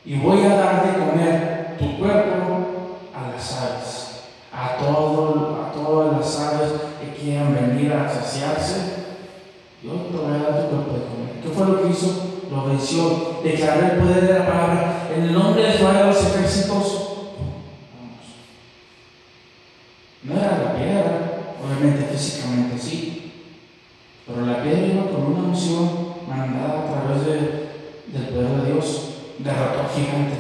[0.05, 4.21] y voy a dar de comer tu cuerpo a las aves,
[4.53, 6.69] a, todo, a todas las aves
[7.01, 9.07] que quieran venir a saciarse.
[9.81, 11.41] Yo te voy a dar tu cuerpo de comer.
[11.41, 12.27] ¿Qué fue lo que hizo?
[12.51, 16.23] Lo venció, declaró el poder de la palabra en el nombre de Jehová de los
[16.23, 16.98] ejércitos.
[29.99, 30.38] Gigante.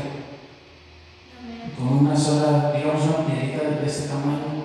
[1.77, 4.59] Con una sola, digamos, una piedrita de este tamaño.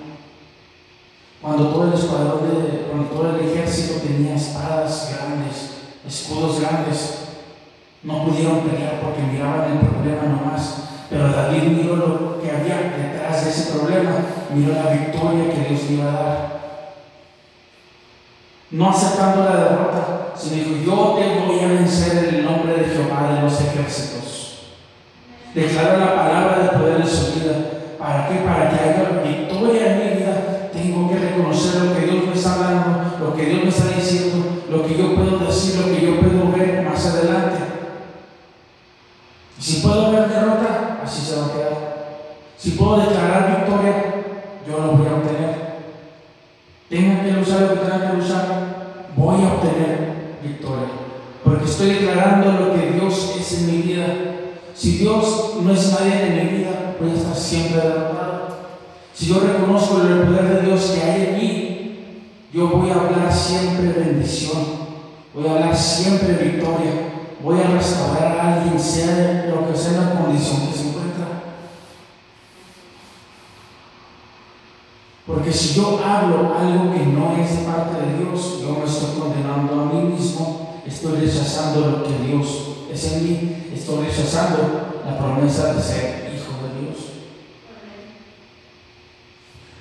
[1.41, 5.75] Cuando todo el escuadrón, de, cuando todo el ejército tenía espadas grandes,
[6.07, 7.25] escudos grandes,
[8.03, 10.85] no pudieron pelear porque miraban el problema nomás.
[11.11, 14.13] Pero David miró lo que había detrás de ese problema,
[14.55, 16.55] miró la victoria que Dios iba a dar.
[18.71, 22.85] No aceptando la derrota, sino dijo, yo te voy a vencer en el nombre de
[22.87, 24.59] Jehová de los ejércitos.
[25.75, 27.55] Declaró la palabra de poder en su vida.
[27.99, 28.37] ¿Para qué?
[28.47, 30.71] Para que haya victoria en mi vida.
[30.73, 34.63] Tengo que reconocer lo que Dios me está hablando, lo que Dios me está diciendo,
[34.71, 37.59] lo que yo puedo decir, lo que yo puedo ver más adelante.
[39.59, 41.95] Si puedo ver derrota, así se va a quedar.
[42.57, 43.95] Si puedo declarar victoria,
[44.69, 45.55] yo lo voy a obtener.
[46.89, 48.47] Tenga que luchar lo que tenga que luchar,
[49.17, 50.89] voy a obtener victoria.
[51.43, 54.34] Porque estoy declarando lo que Dios es en mi vida.
[54.85, 58.49] Si Dios no es nadie en mi vida, voy a estar siempre derrotado.
[59.15, 61.97] Si yo reconozco el poder de Dios que hay en mí,
[62.53, 64.63] yo voy a hablar siempre bendición.
[65.33, 67.15] Voy a hablar siempre victoria.
[67.43, 71.45] voy a restaurar a alguien, sea lo que sea la condición que se encuentra.
[75.27, 79.81] Porque si yo hablo algo que no es parte de Dios, yo me estoy condenando
[79.81, 84.59] a mí mismo, estoy rechazando lo que Dios es en mí, estoy rechazando
[85.05, 86.99] la promesa de ser hijo de Dios.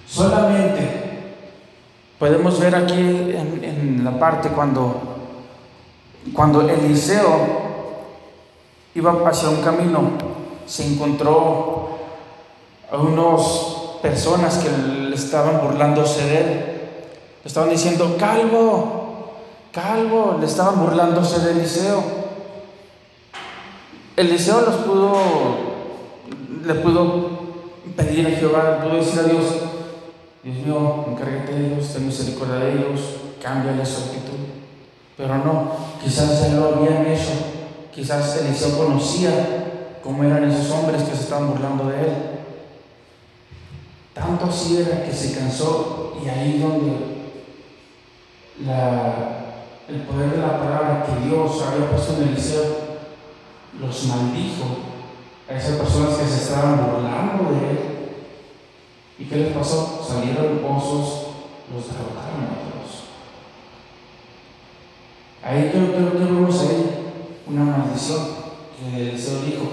[0.08, 1.04] Solamente
[2.18, 5.00] podemos ver aquí en, la parte cuando,
[6.34, 7.64] cuando Eliseo
[8.96, 10.02] iba hacia un camino,
[10.66, 11.90] se encontró
[12.92, 16.48] a unas personas que le estaban burlándose de él.
[17.44, 19.34] Le estaban diciendo, calvo,
[19.72, 22.23] calvo, le estaban burlándose de Eliseo.
[24.16, 25.14] Eliseo los pudo,
[26.66, 27.30] le pudo
[27.96, 29.44] pedir a Jehová, pudo decir a Dios,
[30.44, 33.02] Dios mío, encárgate de ellos, ten misericordia de ellos,
[33.42, 34.38] cámbiale su actitud.
[35.18, 35.72] Pero no,
[36.04, 37.32] quizás ya lo habían hecho,
[37.92, 42.14] quizás Eliseo conocía cómo eran esos hombres que se estaban burlando de él.
[44.14, 47.14] Tanto así era que se cansó y ahí donde
[49.90, 52.83] el poder de la palabra que Dios había puesto en Eliseo
[53.80, 54.66] los maldijo
[55.50, 57.80] a esas personas que se estaban burlando de él.
[59.20, 60.04] ¿Y qué les pasó?
[60.08, 61.28] Salieron pozos,
[61.74, 63.04] los derrotaron a todos.
[65.44, 66.62] Ahí que vemos
[67.48, 68.20] una maldición
[68.78, 69.64] que Eliseo dijo,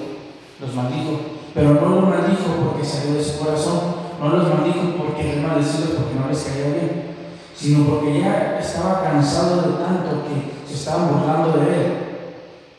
[0.61, 1.21] los maldijo,
[1.55, 3.81] pero no los maldijo porque salió de su corazón,
[4.21, 7.15] no los maldijo porque él maldecido, porque no les caía bien,
[7.55, 12.10] sino porque ya estaba cansado de tanto que se estaban burlando de él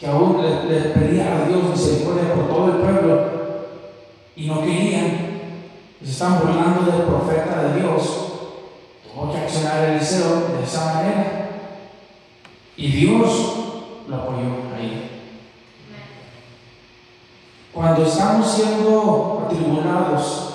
[0.02, 3.22] que aún le, pedía a Dios misericordia por todo el pueblo
[4.36, 5.30] y no querían,
[6.04, 8.02] se estaban burlando del profeta de Dios,
[9.04, 11.50] tuvo que accionar Eliseo de esa manera.
[12.76, 13.54] Y Dios
[14.08, 15.22] lo apoyó ahí.
[17.72, 20.54] Cuando estamos siendo atribulados,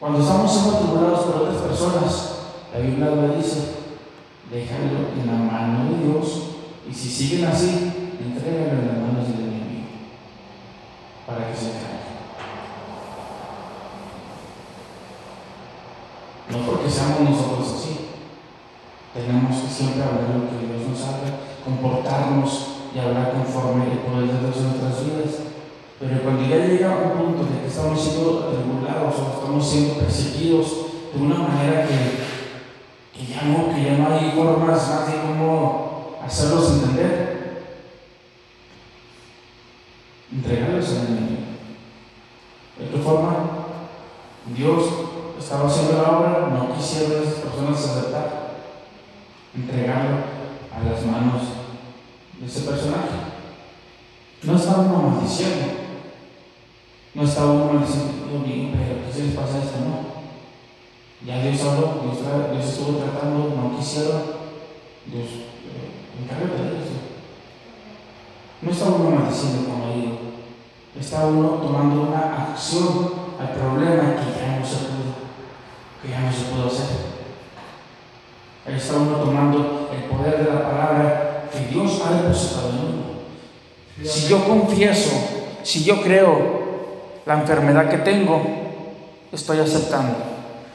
[0.00, 2.38] cuando estamos siendo atribulados por otras personas,
[2.72, 3.74] la Biblia lo dice,
[4.50, 6.42] déjalo en la mano de Dios.
[6.90, 9.88] Y si siguen así, entrégalo en las manos del enemigo
[11.26, 11.94] para que se caiga.
[16.50, 17.94] No porque seamos nosotros así.
[19.14, 24.26] Tenemos que siempre hablar lo que Dios nos habla, comportarnos y hablar conforme el poder
[24.28, 25.54] de Dios nuestras vidas.
[25.98, 30.66] Pero cuando ya llega un punto de que estamos siendo atribulados o estamos siendo perseguidos
[31.14, 36.18] de una manera que, que ya no, que ya no hay formas más de cómo
[36.24, 37.43] hacerlos entender,
[40.34, 41.44] entregarlos al enemigo.
[42.78, 43.36] De qué forma,
[44.56, 44.84] Dios
[45.38, 48.54] estaba haciendo la obra, no quisieron esas personas aceptar,
[49.54, 50.16] entregarlo
[50.72, 51.42] a las manos
[52.40, 53.32] de ese personaje.
[54.42, 55.66] No estaba uno maldiciendo,
[57.14, 59.78] no estaba uno maldiciendo, Dios mío, pero ¿qué se les pasa esto?
[59.78, 60.14] No.
[61.24, 64.22] Ya Dios habló, Dios, estuvo tratando, no quisieron,
[65.06, 66.94] Dios eh, de eso.
[68.60, 69.93] No estaba uno maldiciendo como digo,
[70.98, 75.14] está uno tomando una acción al problema que ya no se pudo,
[76.02, 77.14] que ya no se pudo hacer.
[78.66, 83.04] Está uno tomando el poder de la palabra que Dios ha depositado en uno.
[84.04, 85.10] Si yo confieso,
[85.62, 86.64] si yo creo
[87.26, 88.42] la enfermedad que tengo,
[89.32, 90.16] estoy aceptando.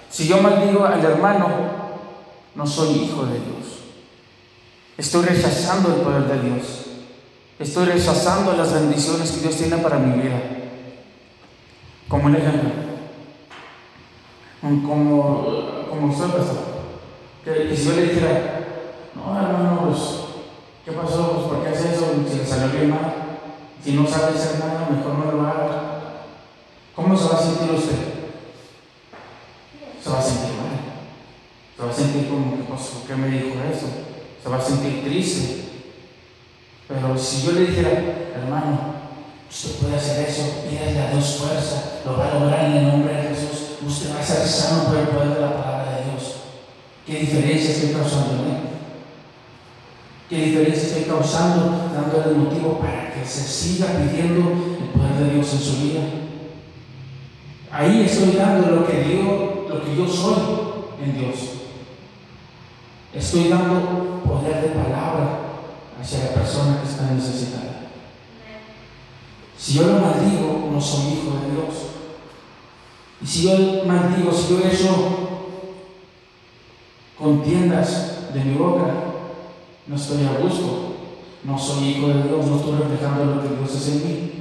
[0.09, 1.47] Si yo maldigo al hermano,
[2.55, 3.79] no soy hijo de Dios.
[4.97, 6.88] Estoy rechazando el poder de Dios.
[7.59, 10.39] Estoy rechazando las bendiciones que Dios tiene para mi vida.
[12.07, 12.69] Como un ejemplo.
[14.61, 16.57] Como, como usted, pastor.
[17.43, 18.65] Que, si yo le dijera,
[19.13, 19.99] no, hermano, pues,
[20.85, 21.33] ¿qué pasó?
[21.33, 22.05] Pues, ¿por qué hace eso?
[22.29, 23.13] Si le salió bien mal.
[23.83, 26.01] Si no sabe hacer nada, mejor no lo haga.
[26.95, 27.97] ¿Cómo se va a sentir usted?
[30.01, 30.79] Se va a sentir mal.
[31.75, 33.87] Se va a sentir como, pues, ¿por qué me dijo eso?
[34.41, 35.68] Se va a sentir triste.
[36.89, 37.91] Pero si yo le dijera,
[38.33, 38.79] hermano,
[39.47, 43.13] usted puede hacer eso, pídale a Dios fuerza, lo va a lograr en el nombre
[43.13, 46.37] de Jesús, usted va a ser sano por el poder de la palabra de Dios.
[47.05, 48.61] ¿Qué diferencia estoy causando en él?
[50.29, 55.53] ¿Qué diferencia estoy causando dándole motivo para que se siga pidiendo el poder de Dios
[55.53, 56.01] en su vida?
[57.71, 61.35] Ahí estoy dando lo que Dios, lo que yo soy en Dios.
[63.13, 65.38] Estoy dando poder de palabra
[66.01, 67.89] hacia la persona que está necesitada.
[69.57, 71.75] Si yo lo maldigo, no soy hijo de Dios.
[73.21, 75.19] Y si yo maldigo, si yo eso
[77.17, 78.85] contiendas de mi boca,
[79.87, 80.85] no estoy a gusto.
[81.43, 84.31] no soy hijo de Dios, no estoy reflejando lo que Dios es en mí.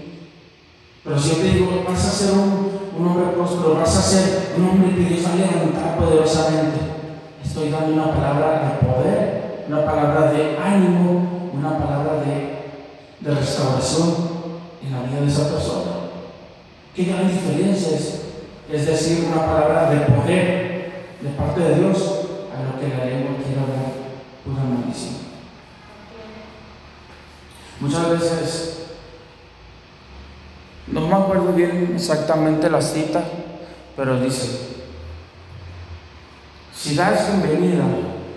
[1.04, 4.54] Pero si yo te digo, vas a ser un, un hombre próspero, vas a ser
[4.56, 6.78] un hombre que Dios va a levantar poderosamente,
[7.44, 12.58] estoy dando una palabra de poder, una palabra de ánimo, una palabra de,
[13.20, 14.14] de restauración
[14.82, 15.92] en la vida de esa persona.
[16.94, 18.22] Qué gran diferencia es,
[18.70, 20.78] es decir, una palabra de poder
[21.20, 21.96] de parte de Dios
[22.54, 23.92] a lo que la lengua quiere hablar
[24.44, 25.14] pura maldición.
[27.80, 28.78] Muchas veces,
[30.86, 33.22] no me acuerdo bien exactamente la cita,
[33.96, 34.76] pero dice,
[36.74, 37.84] si das bienvenida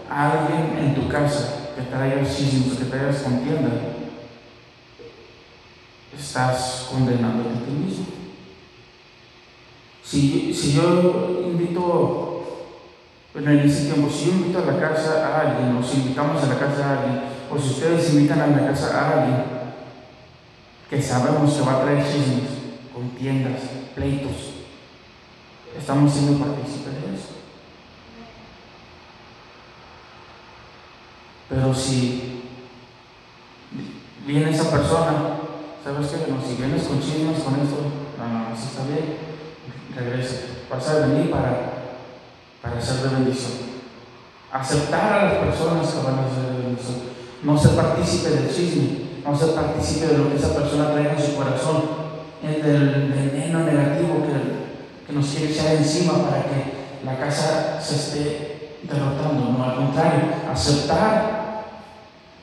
[0.09, 3.69] a alguien en tu casa chismes, que traiga contienda,
[6.17, 8.05] estás condenando a ti mismo.
[10.03, 12.43] Si, si yo invito,
[13.34, 16.47] bueno, en ese si yo invito a la casa a alguien, o si invitamos a
[16.47, 19.43] la casa a alguien, o si ustedes invitan a la casa a alguien
[20.89, 22.49] que sabemos que va a traer chismes,
[22.93, 23.61] contiendas,
[23.95, 24.51] pleitos,
[25.78, 27.41] estamos siendo partícipes de eso.
[31.52, 32.43] Pero si
[34.26, 35.36] viene esa persona,
[35.84, 36.47] ¿sabes qué?
[36.47, 39.32] si vienes con chismes, con esto, no, no, está bien
[39.93, 40.36] regresa.
[40.70, 41.74] Vas a venir para,
[42.62, 43.52] para ser de bendición.
[44.49, 46.95] Aceptar a las personas que van a ser de bendición.
[47.43, 48.89] No ser partícipe del chisme,
[49.26, 52.02] no ser partícipe de lo que esa persona trae en su corazón,
[52.41, 58.78] del veneno negativo que, que nos quiere echar encima para que la casa se esté
[58.84, 59.58] derrotando.
[59.58, 60.22] No, al contrario,
[60.52, 61.41] aceptar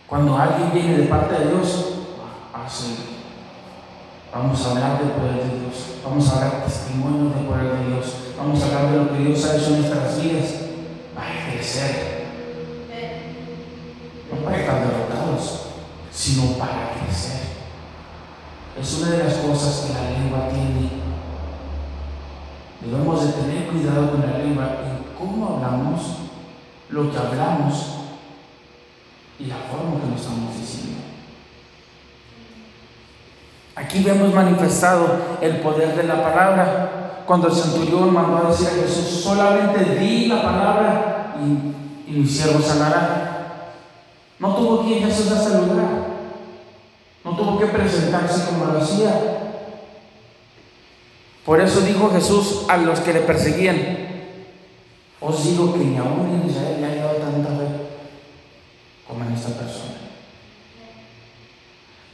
[0.09, 1.84] cuando alguien viene de parte de Dios,
[2.54, 3.18] hacer
[4.32, 5.96] Vamos a hablar del poder de Dios.
[6.04, 8.14] Vamos a hablar testimonio del poder de Dios.
[8.36, 10.54] Vamos a hablar de lo que Dios ha hecho en nuestras vidas
[11.14, 12.26] para crecer.
[14.30, 15.68] No para estar derrotados,
[16.12, 17.40] sino para crecer.
[18.78, 20.90] Es una de las cosas que la lengua tiene.
[22.82, 26.18] Debemos de tener cuidado con la lengua en cómo hablamos,
[26.90, 27.97] lo que hablamos
[29.39, 30.99] y la forma que lo estamos diciendo.
[33.76, 35.07] Aquí vemos manifestado
[35.41, 37.22] el poder de la palabra.
[37.24, 42.61] Cuando el centurión mandó a decir a Jesús, solamente di la palabra y, mi siervo
[42.61, 43.74] sanará.
[44.41, 46.09] No tuvo que ir Jesús a saludar.
[47.24, 49.12] No tuvo que presentarse como lo hacía.
[51.45, 53.76] Por eso dijo Jesús a los que le perseguían,
[55.20, 57.67] os digo que ni aún en Israel ha dado tanta fe
[59.09, 60.09] como en esta persona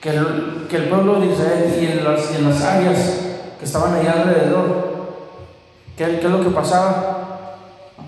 [0.04, 3.20] que el, pueblo de Israel y en, las, en las áreas
[3.58, 5.22] que estaban allá alrededor,
[5.96, 7.56] ¿qué, es lo que pasaba?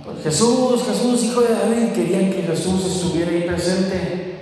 [0.05, 4.35] Pues Jesús, Jesús, hijo de David, querían que Jesús estuviera ahí presente.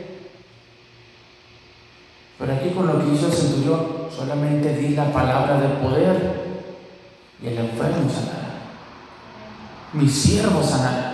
[2.41, 6.35] Pero aquí con lo que hizo el centurión, solamente di la palabra de poder
[7.41, 8.63] y el enfermo sanará.
[9.93, 11.14] Mi siervo sanará.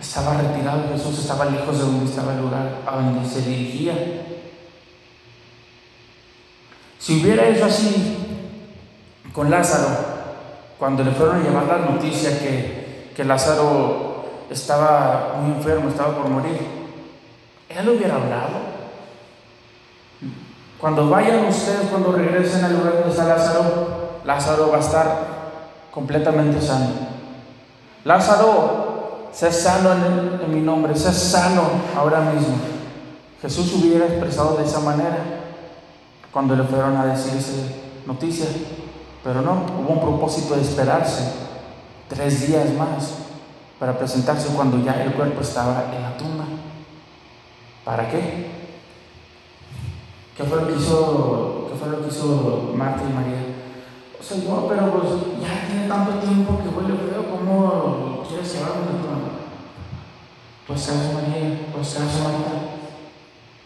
[0.00, 3.94] Estaba retirado, Jesús estaba lejos de donde estaba el lugar a donde se dirigía.
[6.98, 8.16] Si hubiera hecho así
[9.32, 9.88] con Lázaro,
[10.78, 16.28] cuando le fueron a llevar la noticia que, que Lázaro estaba muy enfermo, estaba por
[16.28, 16.58] morir,
[17.68, 18.70] él hubiera hablado.
[20.80, 25.26] Cuando vayan ustedes, cuando regresen al lugar donde está Lázaro, Lázaro va a estar
[25.90, 26.88] completamente sano.
[28.04, 28.89] Lázaro,
[29.32, 31.62] sé sano en, mi nombre, sé sano
[31.96, 32.56] ahora mismo.
[33.40, 35.18] Jesús hubiera expresado de esa manera
[36.32, 37.52] cuando le fueron a decir esa
[38.06, 38.46] noticia.
[39.22, 41.32] Pero no, hubo un propósito de esperarse
[42.08, 43.14] tres días más
[43.78, 46.44] para presentarse cuando ya el cuerpo estaba en la tumba.
[47.84, 48.50] ¿Para qué?
[50.36, 53.50] ¿Qué fue lo que hizo, qué fue lo que hizo Marta y María?
[54.20, 58.92] O no, pero pues ya tiene tanto tiempo que huele feo, ¿cómo quieres llevarme la
[58.92, 59.19] tumba?
[60.70, 62.52] Pues caso María, caso Marta,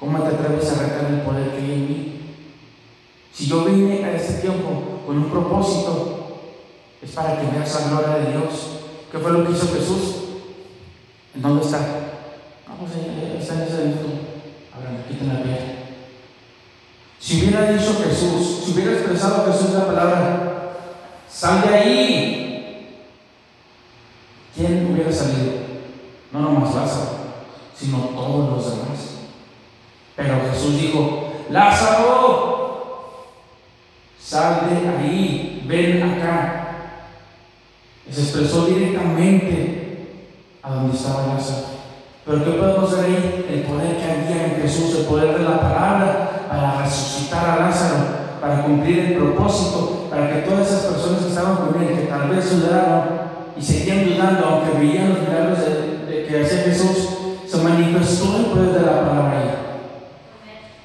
[0.00, 2.20] ¿cómo te atreves a retar el poder que hay en mí?
[3.30, 6.40] Si yo vine a este tiempo con un propósito,
[7.02, 8.78] es para que veas la gloria de Dios.
[9.12, 10.14] ¿Qué fue lo que hizo Jesús?
[11.34, 11.78] ¿En dónde está?
[12.66, 14.08] Vamos, a está en ese listo.
[14.74, 15.58] Ahora quiten la piel.
[17.20, 20.72] Si hubiera dicho Jesús, si hubiera expresado Jesús la palabra,
[21.28, 23.04] sal de ahí.
[24.56, 25.53] ¿Quién hubiera salido?
[26.34, 27.10] No nomás Lázaro,
[27.78, 29.18] sino todos los demás.
[30.16, 33.26] Pero Jesús dijo, Lázaro,
[34.20, 36.60] sal de ahí, ven acá.
[38.10, 40.08] Se expresó directamente
[40.60, 41.66] a donde estaba Lázaro.
[42.26, 43.46] Pero ¿qué podemos ver ahí?
[43.48, 48.06] El poder que había en Jesús, el poder de la palabra para resucitar a Lázaro,
[48.40, 52.28] para cumplir el propósito, para que todas esas personas que estaban con él, que tal
[52.28, 53.04] vez dudaron
[53.56, 55.93] y seguían dudando, aunque veían los milagros de,
[56.34, 57.08] que hacía Jesús,
[57.46, 59.56] se manifestó poder de la palabra.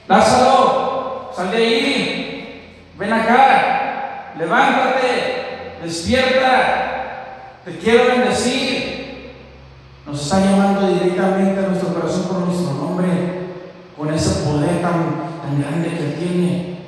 [0.08, 2.62] Lázaro, sal de ahí,
[2.98, 9.34] ven acá, levántate, despierta, te quiero bendecir.
[10.06, 13.08] Nos está llamando directamente a nuestro corazón por nuestro nombre,
[13.98, 16.80] con ese poder tan, tan grande que tiene.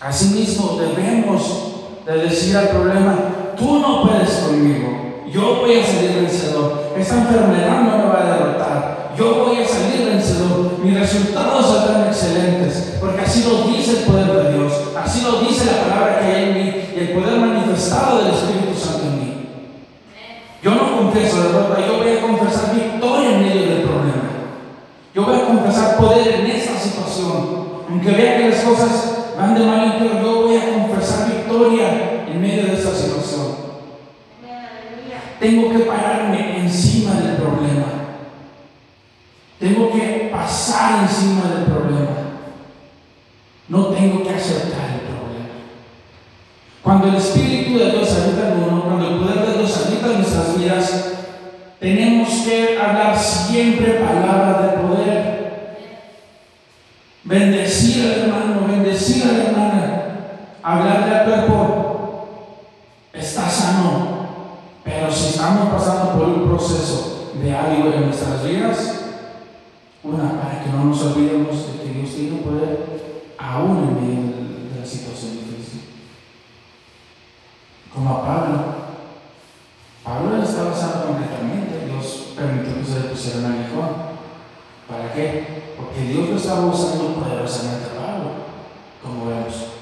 [0.00, 3.18] Asimismo, debemos de decir al problema,
[3.56, 4.91] tú no puedes conmigo,
[5.32, 9.66] yo voy a salir vencedor, esta enfermedad no me va a derrotar, yo voy a
[9.66, 14.72] salir vencedor, mis resultados serán excelentes, porque así lo dice el poder de Dios,
[15.02, 18.78] así lo dice la palabra que hay en mí y el poder manifestado del Espíritu
[18.78, 19.48] Santo en mí.
[20.62, 24.22] Yo no confieso derrota, yo voy a confesar victoria en medio del problema.
[25.14, 27.62] Yo voy a confesar poder en esta situación.
[27.88, 32.24] Aunque vea que las cosas van de mal en peor, yo voy a confesar victoria
[32.28, 33.71] en medio de esta situación.
[35.42, 37.86] Tengo que pararme encima del problema.
[39.58, 42.10] Tengo que pasar encima del problema.
[43.66, 45.48] No tengo que aceptar el problema.
[46.80, 50.18] Cuando el Espíritu de Dios habita en uno, cuando el poder de Dios habita en
[50.18, 51.12] nuestras vidas,
[51.80, 55.76] tenemos que hablar siempre palabras de poder.
[57.24, 59.42] Bendecir al hermano, bendecir a la
[60.62, 62.28] hablarle al cuerpo,
[63.12, 64.22] está sano.
[64.84, 65.38] Pero si
[65.70, 69.00] pasando por un proceso de algo en nuestras vidas,
[70.02, 74.80] una, para que no nos olvidemos de que Dios tiene poder aún en medio de
[74.80, 75.82] la situación difícil.
[77.94, 78.82] Como a Pablo.
[80.02, 81.86] Pablo estaba sano completamente.
[81.86, 84.12] Dios permitió que se le pusiera un aguijón.
[84.88, 85.74] ¿Para qué?
[85.76, 88.30] Porque Dios lo estaba usando poderosamente a Pablo,
[89.02, 89.72] como vemos.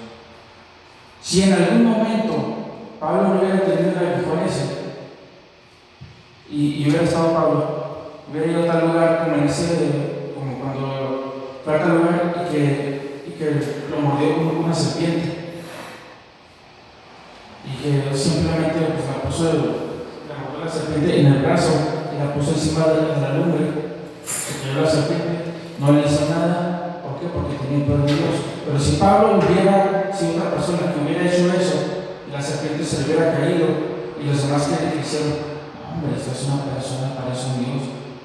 [1.22, 2.60] Si en algún momento
[3.00, 4.79] Pablo no hubiera tenido el aguijón ese,
[6.50, 7.64] y, hubiera estado Pablo,
[8.30, 12.52] hubiera ido a tal lugar como en ese, como cuando fue a tal lugar y
[12.52, 15.40] que, y que lo mordió como una serpiente
[17.64, 21.72] y que simplemente la puso la, la serpiente en el brazo
[22.12, 23.70] y la puso encima de, la lumbre,
[24.24, 25.44] se cayó la serpiente,
[25.78, 27.28] no le hizo nada, ¿por qué?
[27.32, 28.36] Porque tenía poder de Dios.
[28.66, 31.76] Pero si Pablo hubiera sido otra persona que hubiera hecho eso,
[32.28, 33.66] y la serpiente se le hubiera caído,
[34.20, 35.49] y los demás que le dijeron,
[35.90, 37.82] hombre, esta es una persona, parece un Dios,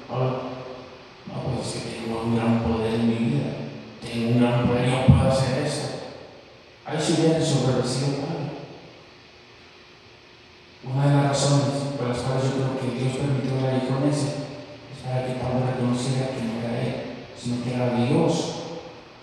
[0.08, 3.66] no, pues es que tengo un gran poder en mi vida,
[4.00, 5.86] tengo un gran poder, yo puedo hacer eso.
[6.86, 8.46] Ahí se hubiera desobedecido Pablo.
[10.86, 13.74] Una de las razones por las cuales yo creo que Dios permitió la
[14.06, 14.46] ese
[14.94, 16.94] es para que Pablo reconociera que no era él,
[17.36, 18.54] sino que era Dios.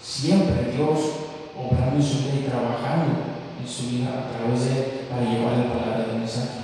[0.01, 0.99] Siempre Dios
[1.55, 3.31] obrando en su vida y trabajando
[3.61, 6.63] en su vida a través de él para llevar la palabra del mensaje.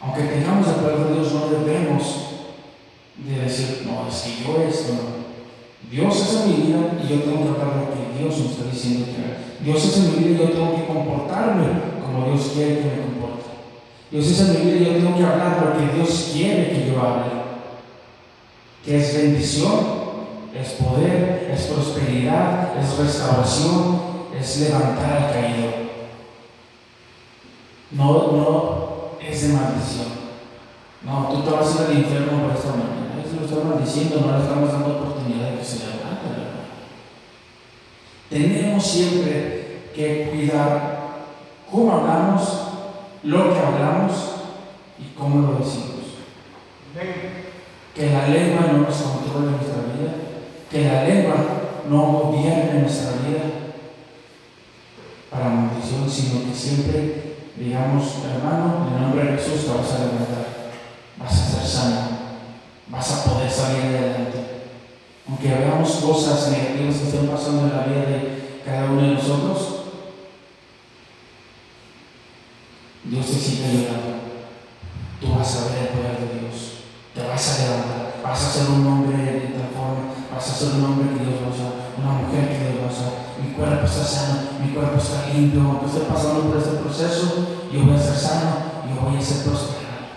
[0.00, 2.26] Aunque tengamos el poder de Dios, no debemos
[3.16, 5.26] de decir, no, es que yo esto no.
[5.90, 8.64] Dios es en mi vida y yo tengo que hablar lo que Dios me está
[8.70, 9.38] diciendo que haga.
[9.60, 11.66] Dios es en mi vida y yo tengo que comportarme
[12.04, 13.44] como Dios quiere que me comporte.
[14.10, 16.92] Dios es en mi vida y yo tengo que hablar lo que Dios quiere que
[16.92, 17.46] yo hable.
[18.84, 19.80] Que es bendición,
[20.54, 24.00] es poder, es prosperidad, es restauración,
[24.38, 25.70] es levantar al caído.
[27.92, 28.85] No, no
[29.28, 30.26] es de maldición.
[31.02, 33.22] No, tú te vas a ir al infierno por esta manera.
[33.24, 36.06] Eso lo estamos diciendo, no le estamos dando oportunidad de que se levante.
[38.30, 40.96] Tenemos siempre que cuidar
[41.70, 42.42] cómo hablamos,
[43.22, 44.12] lo que hablamos
[44.98, 45.96] y cómo lo decimos.
[47.94, 50.14] Que la lengua no nos controle nuestra vida,
[50.70, 51.34] que la lengua
[51.88, 53.42] no gobierne nuestra vida
[55.30, 57.25] para maldición, sino que siempre
[57.56, 60.72] digamos, hermano, en el nombre de Jesús te vas a levantar,
[61.18, 62.08] vas a ser sano,
[62.88, 64.44] vas a poder salir adelante.
[65.28, 69.76] Aunque veamos cosas negativas que estén pasando en la vida de cada uno de nosotros,
[73.04, 74.16] Dios te sigue ayudando.
[75.20, 76.72] Tú vas a ver el poder de Dios.
[77.14, 78.20] Te vas a levantar.
[78.22, 80.25] Vas a ser un hombre de tal forma.
[80.36, 81.72] Vas a ser un hombre que Dios a usar.
[81.96, 83.12] Una mujer que Dios va a usar.
[83.40, 84.60] Mi cuerpo está sano.
[84.60, 85.62] Mi cuerpo está limpio.
[85.62, 88.84] Aunque esté pasando por este proceso, yo voy a ser sano.
[88.84, 90.12] Yo voy a ser prosperado.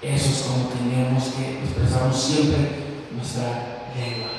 [0.00, 4.30] Eso es como tenemos que expresar siempre nuestra lengua.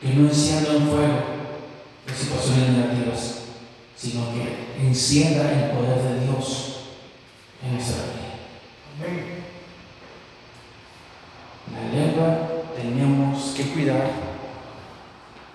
[0.00, 1.22] Que no encienda un fuego
[2.04, 3.42] de situaciones negativas,
[3.96, 6.80] sino que encienda el poder de Dios
[7.62, 9.45] en nuestra vida.
[11.72, 12.38] La lengua
[12.76, 14.10] tenemos que cuidar,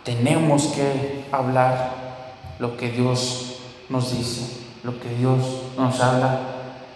[0.04, 1.94] tenemos que hablar
[2.60, 3.58] lo que Dios
[3.90, 5.40] nos dice, lo que Dios
[5.78, 6.40] nos habla,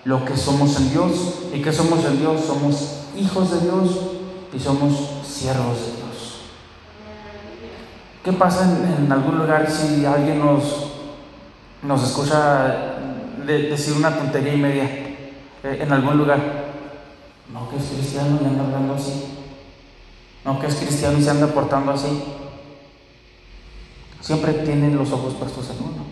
[0.05, 1.39] lo que somos en Dios.
[1.53, 2.41] ¿Y que somos en Dios?
[2.45, 3.99] Somos hijos de Dios
[4.53, 4.93] y somos
[5.25, 6.41] siervos de Dios.
[8.23, 10.63] ¿Qué pasa en, algún lugar si alguien nos,
[11.83, 12.95] nos escucha
[13.45, 14.83] decir una tontería y media
[15.63, 16.64] eh, en algún lugar?
[17.51, 19.35] No que es cristiano y anda hablando así.
[20.43, 22.23] No que es cristiano y se anda portando así.
[24.21, 26.03] Siempre tienen los ojos puestos en uno.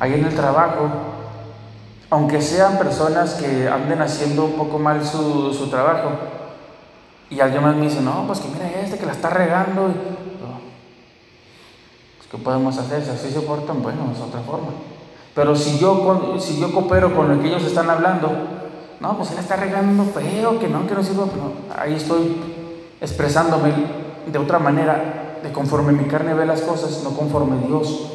[0.00, 0.88] Ahí en el trabajo,
[2.10, 6.10] aunque sean personas que anden haciendo un poco mal su, trabajo,
[7.30, 9.92] y alguien más me dice, no, pues que mira este que la está regando.
[12.16, 13.04] Pues, ¿Qué podemos hacer?
[13.04, 14.68] Si así se portan, bueno, es otra forma.
[15.34, 18.30] Pero si yo, si yo coopero con lo que ellos están hablando,
[19.00, 22.36] no, pues él está regando feo, que no, que no sirva, pero ahí estoy
[23.00, 23.72] expresándome
[24.26, 28.12] de otra manera, de conforme mi carne ve las cosas, no conforme Dios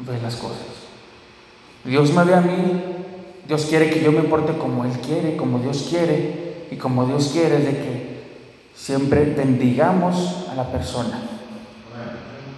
[0.00, 0.58] ve las cosas.
[1.84, 2.82] Dios me ve a mí,
[3.46, 7.30] Dios quiere que yo me porte como Él quiere, como Dios quiere, y como Dios
[7.32, 8.24] quiere de que
[8.74, 11.20] siempre bendigamos a la persona,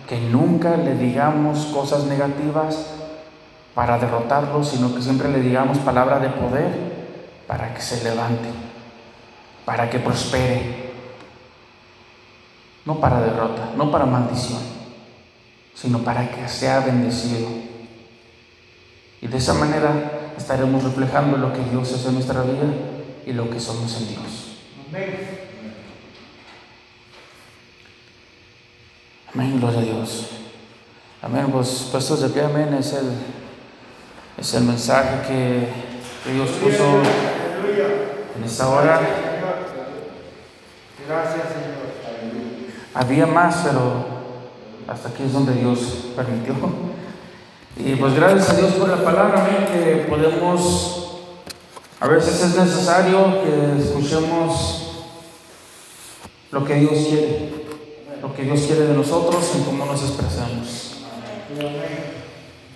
[0.09, 2.87] que nunca le digamos cosas negativas
[3.75, 6.96] para derrotarlo, sino que siempre le digamos palabra de poder
[7.47, 8.49] para que se levante,
[9.65, 10.87] para que prospere,
[12.85, 14.63] no para derrota, no para maldición,
[15.75, 17.49] sino para que sea bendecido.
[19.21, 22.65] Y de esa manera estaremos reflejando lo que Dios es en nuestra vida
[23.27, 24.47] y lo que somos en Dios.
[29.35, 30.29] Amén, gloria a Dios.
[31.23, 33.11] Amén, pues puestos de pie, amén, es el,
[34.39, 35.69] es el mensaje que,
[36.25, 37.03] que Dios puso
[38.37, 39.01] en esta hora.
[41.07, 41.87] Gracias, Señor.
[42.95, 44.07] Había más, pero
[44.89, 46.55] hasta aquí es donde Dios permitió.
[47.77, 51.21] Y pues gracias a Dios por la palabra, que podemos,
[52.01, 55.05] a veces es necesario que escuchemos
[56.51, 57.53] lo que Dios quiere,
[58.23, 60.97] lo que Dios quiere de nosotros y cómo nos expresamos.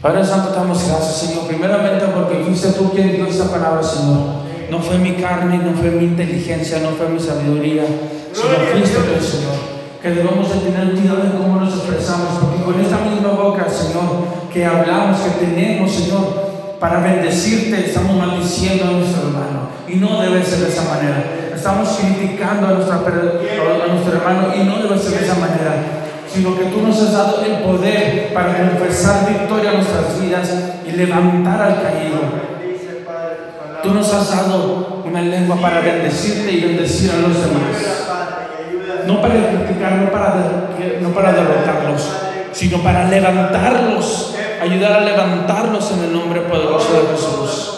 [0.03, 4.50] Padre Santo, te damos gracias, Señor, primeramente porque fuiste tú quien dio esta palabra, Señor.
[4.71, 7.85] No fue mi carne, no fue mi inteligencia, no fue mi sabiduría,
[8.33, 9.81] sino fuiste tú, Señor.
[10.01, 14.49] Que debemos de tener cuidado en cómo nos expresamos, porque con esta misma boca, Señor,
[14.53, 19.69] que hablamos, que tenemos, Señor, para bendecirte, estamos maldiciendo a nuestro hermano.
[19.89, 21.25] Y no debe ser de esa manera.
[21.55, 26.01] Estamos criticando a, nuestra, a nuestro hermano y no debe ser de esa manera
[26.33, 30.49] sino que tú nos has dado el poder para confesar victoria a nuestras vidas
[30.87, 32.60] y levantar al caído.
[33.83, 38.07] Tú nos has dado una lengua para bendecirte y bendecir a los demás.
[39.07, 40.35] No para criticar, no para,
[41.01, 42.13] no para derrotarlos,
[42.53, 47.77] sino para levantarlos, ayudar a levantarlos en el nombre poderoso de Jesús.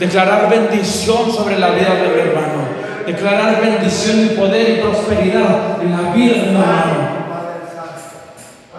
[0.00, 2.64] Declarar bendición sobre la vida de mi hermano.
[3.06, 7.14] Declarar bendición y poder y prosperidad en la vida de mi hermano.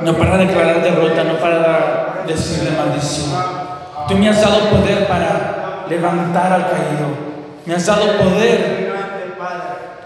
[0.01, 3.30] No para declarar derrota, no para decirle maldición.
[4.07, 7.36] Tú me has dado poder para levantar al caído.
[7.66, 8.94] Me has dado poder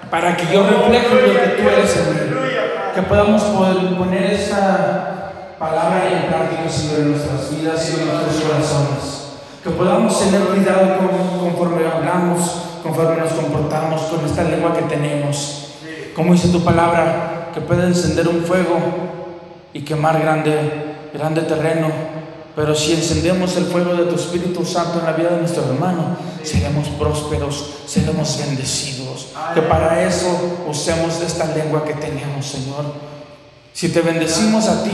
[0.09, 2.39] para que yo refleje lo que tú eres en.
[2.95, 9.27] Que podamos poner esta palabra en práctica sobre nuestras vidas y en nuestros corazones.
[9.63, 10.97] Que podamos tener cuidado
[11.39, 15.75] conforme hablamos, conforme nos comportamos con esta lengua que tenemos.
[16.15, 18.79] Como dice tu palabra, que puede encender un fuego
[19.73, 20.55] y quemar grande,
[21.13, 22.18] grande terreno
[22.59, 26.17] pero si encendemos el fuego de tu Espíritu Santo en la vida de nuestro hermano,
[26.43, 29.27] seremos prósperos, seremos bendecidos.
[29.53, 30.27] Que para eso
[30.67, 32.83] usemos esta lengua que tenemos, Señor.
[33.71, 34.91] Si te bendecimos a ti,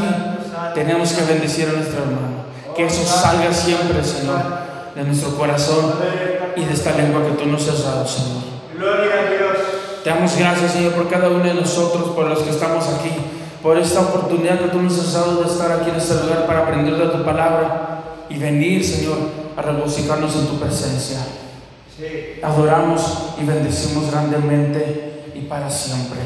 [0.76, 2.46] tenemos que bendecir a nuestro hermano.
[2.76, 4.44] Que eso salga siempre, Señor,
[4.94, 5.96] de nuestro corazón
[6.56, 8.44] y de esta lengua que tú nos has dado, Señor.
[8.78, 9.58] Gloria a Dios.
[10.04, 13.10] Te damos gracias, Señor, por cada uno de nosotros, por los que estamos aquí
[13.66, 16.60] por esta oportunidad que tú nos has dado de estar aquí en este lugar para
[16.60, 19.18] aprender de tu palabra y venir, Señor,
[19.58, 21.18] a regocijarnos en tu presencia.
[22.44, 26.20] Adoramos y bendecimos grandemente y para siempre.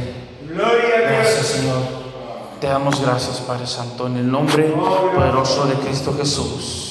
[0.53, 1.77] Gracias, Señor.
[2.59, 4.63] Te damos gracias, Padre Santo, en el nombre
[5.15, 6.88] poderoso de Cristo Jesús.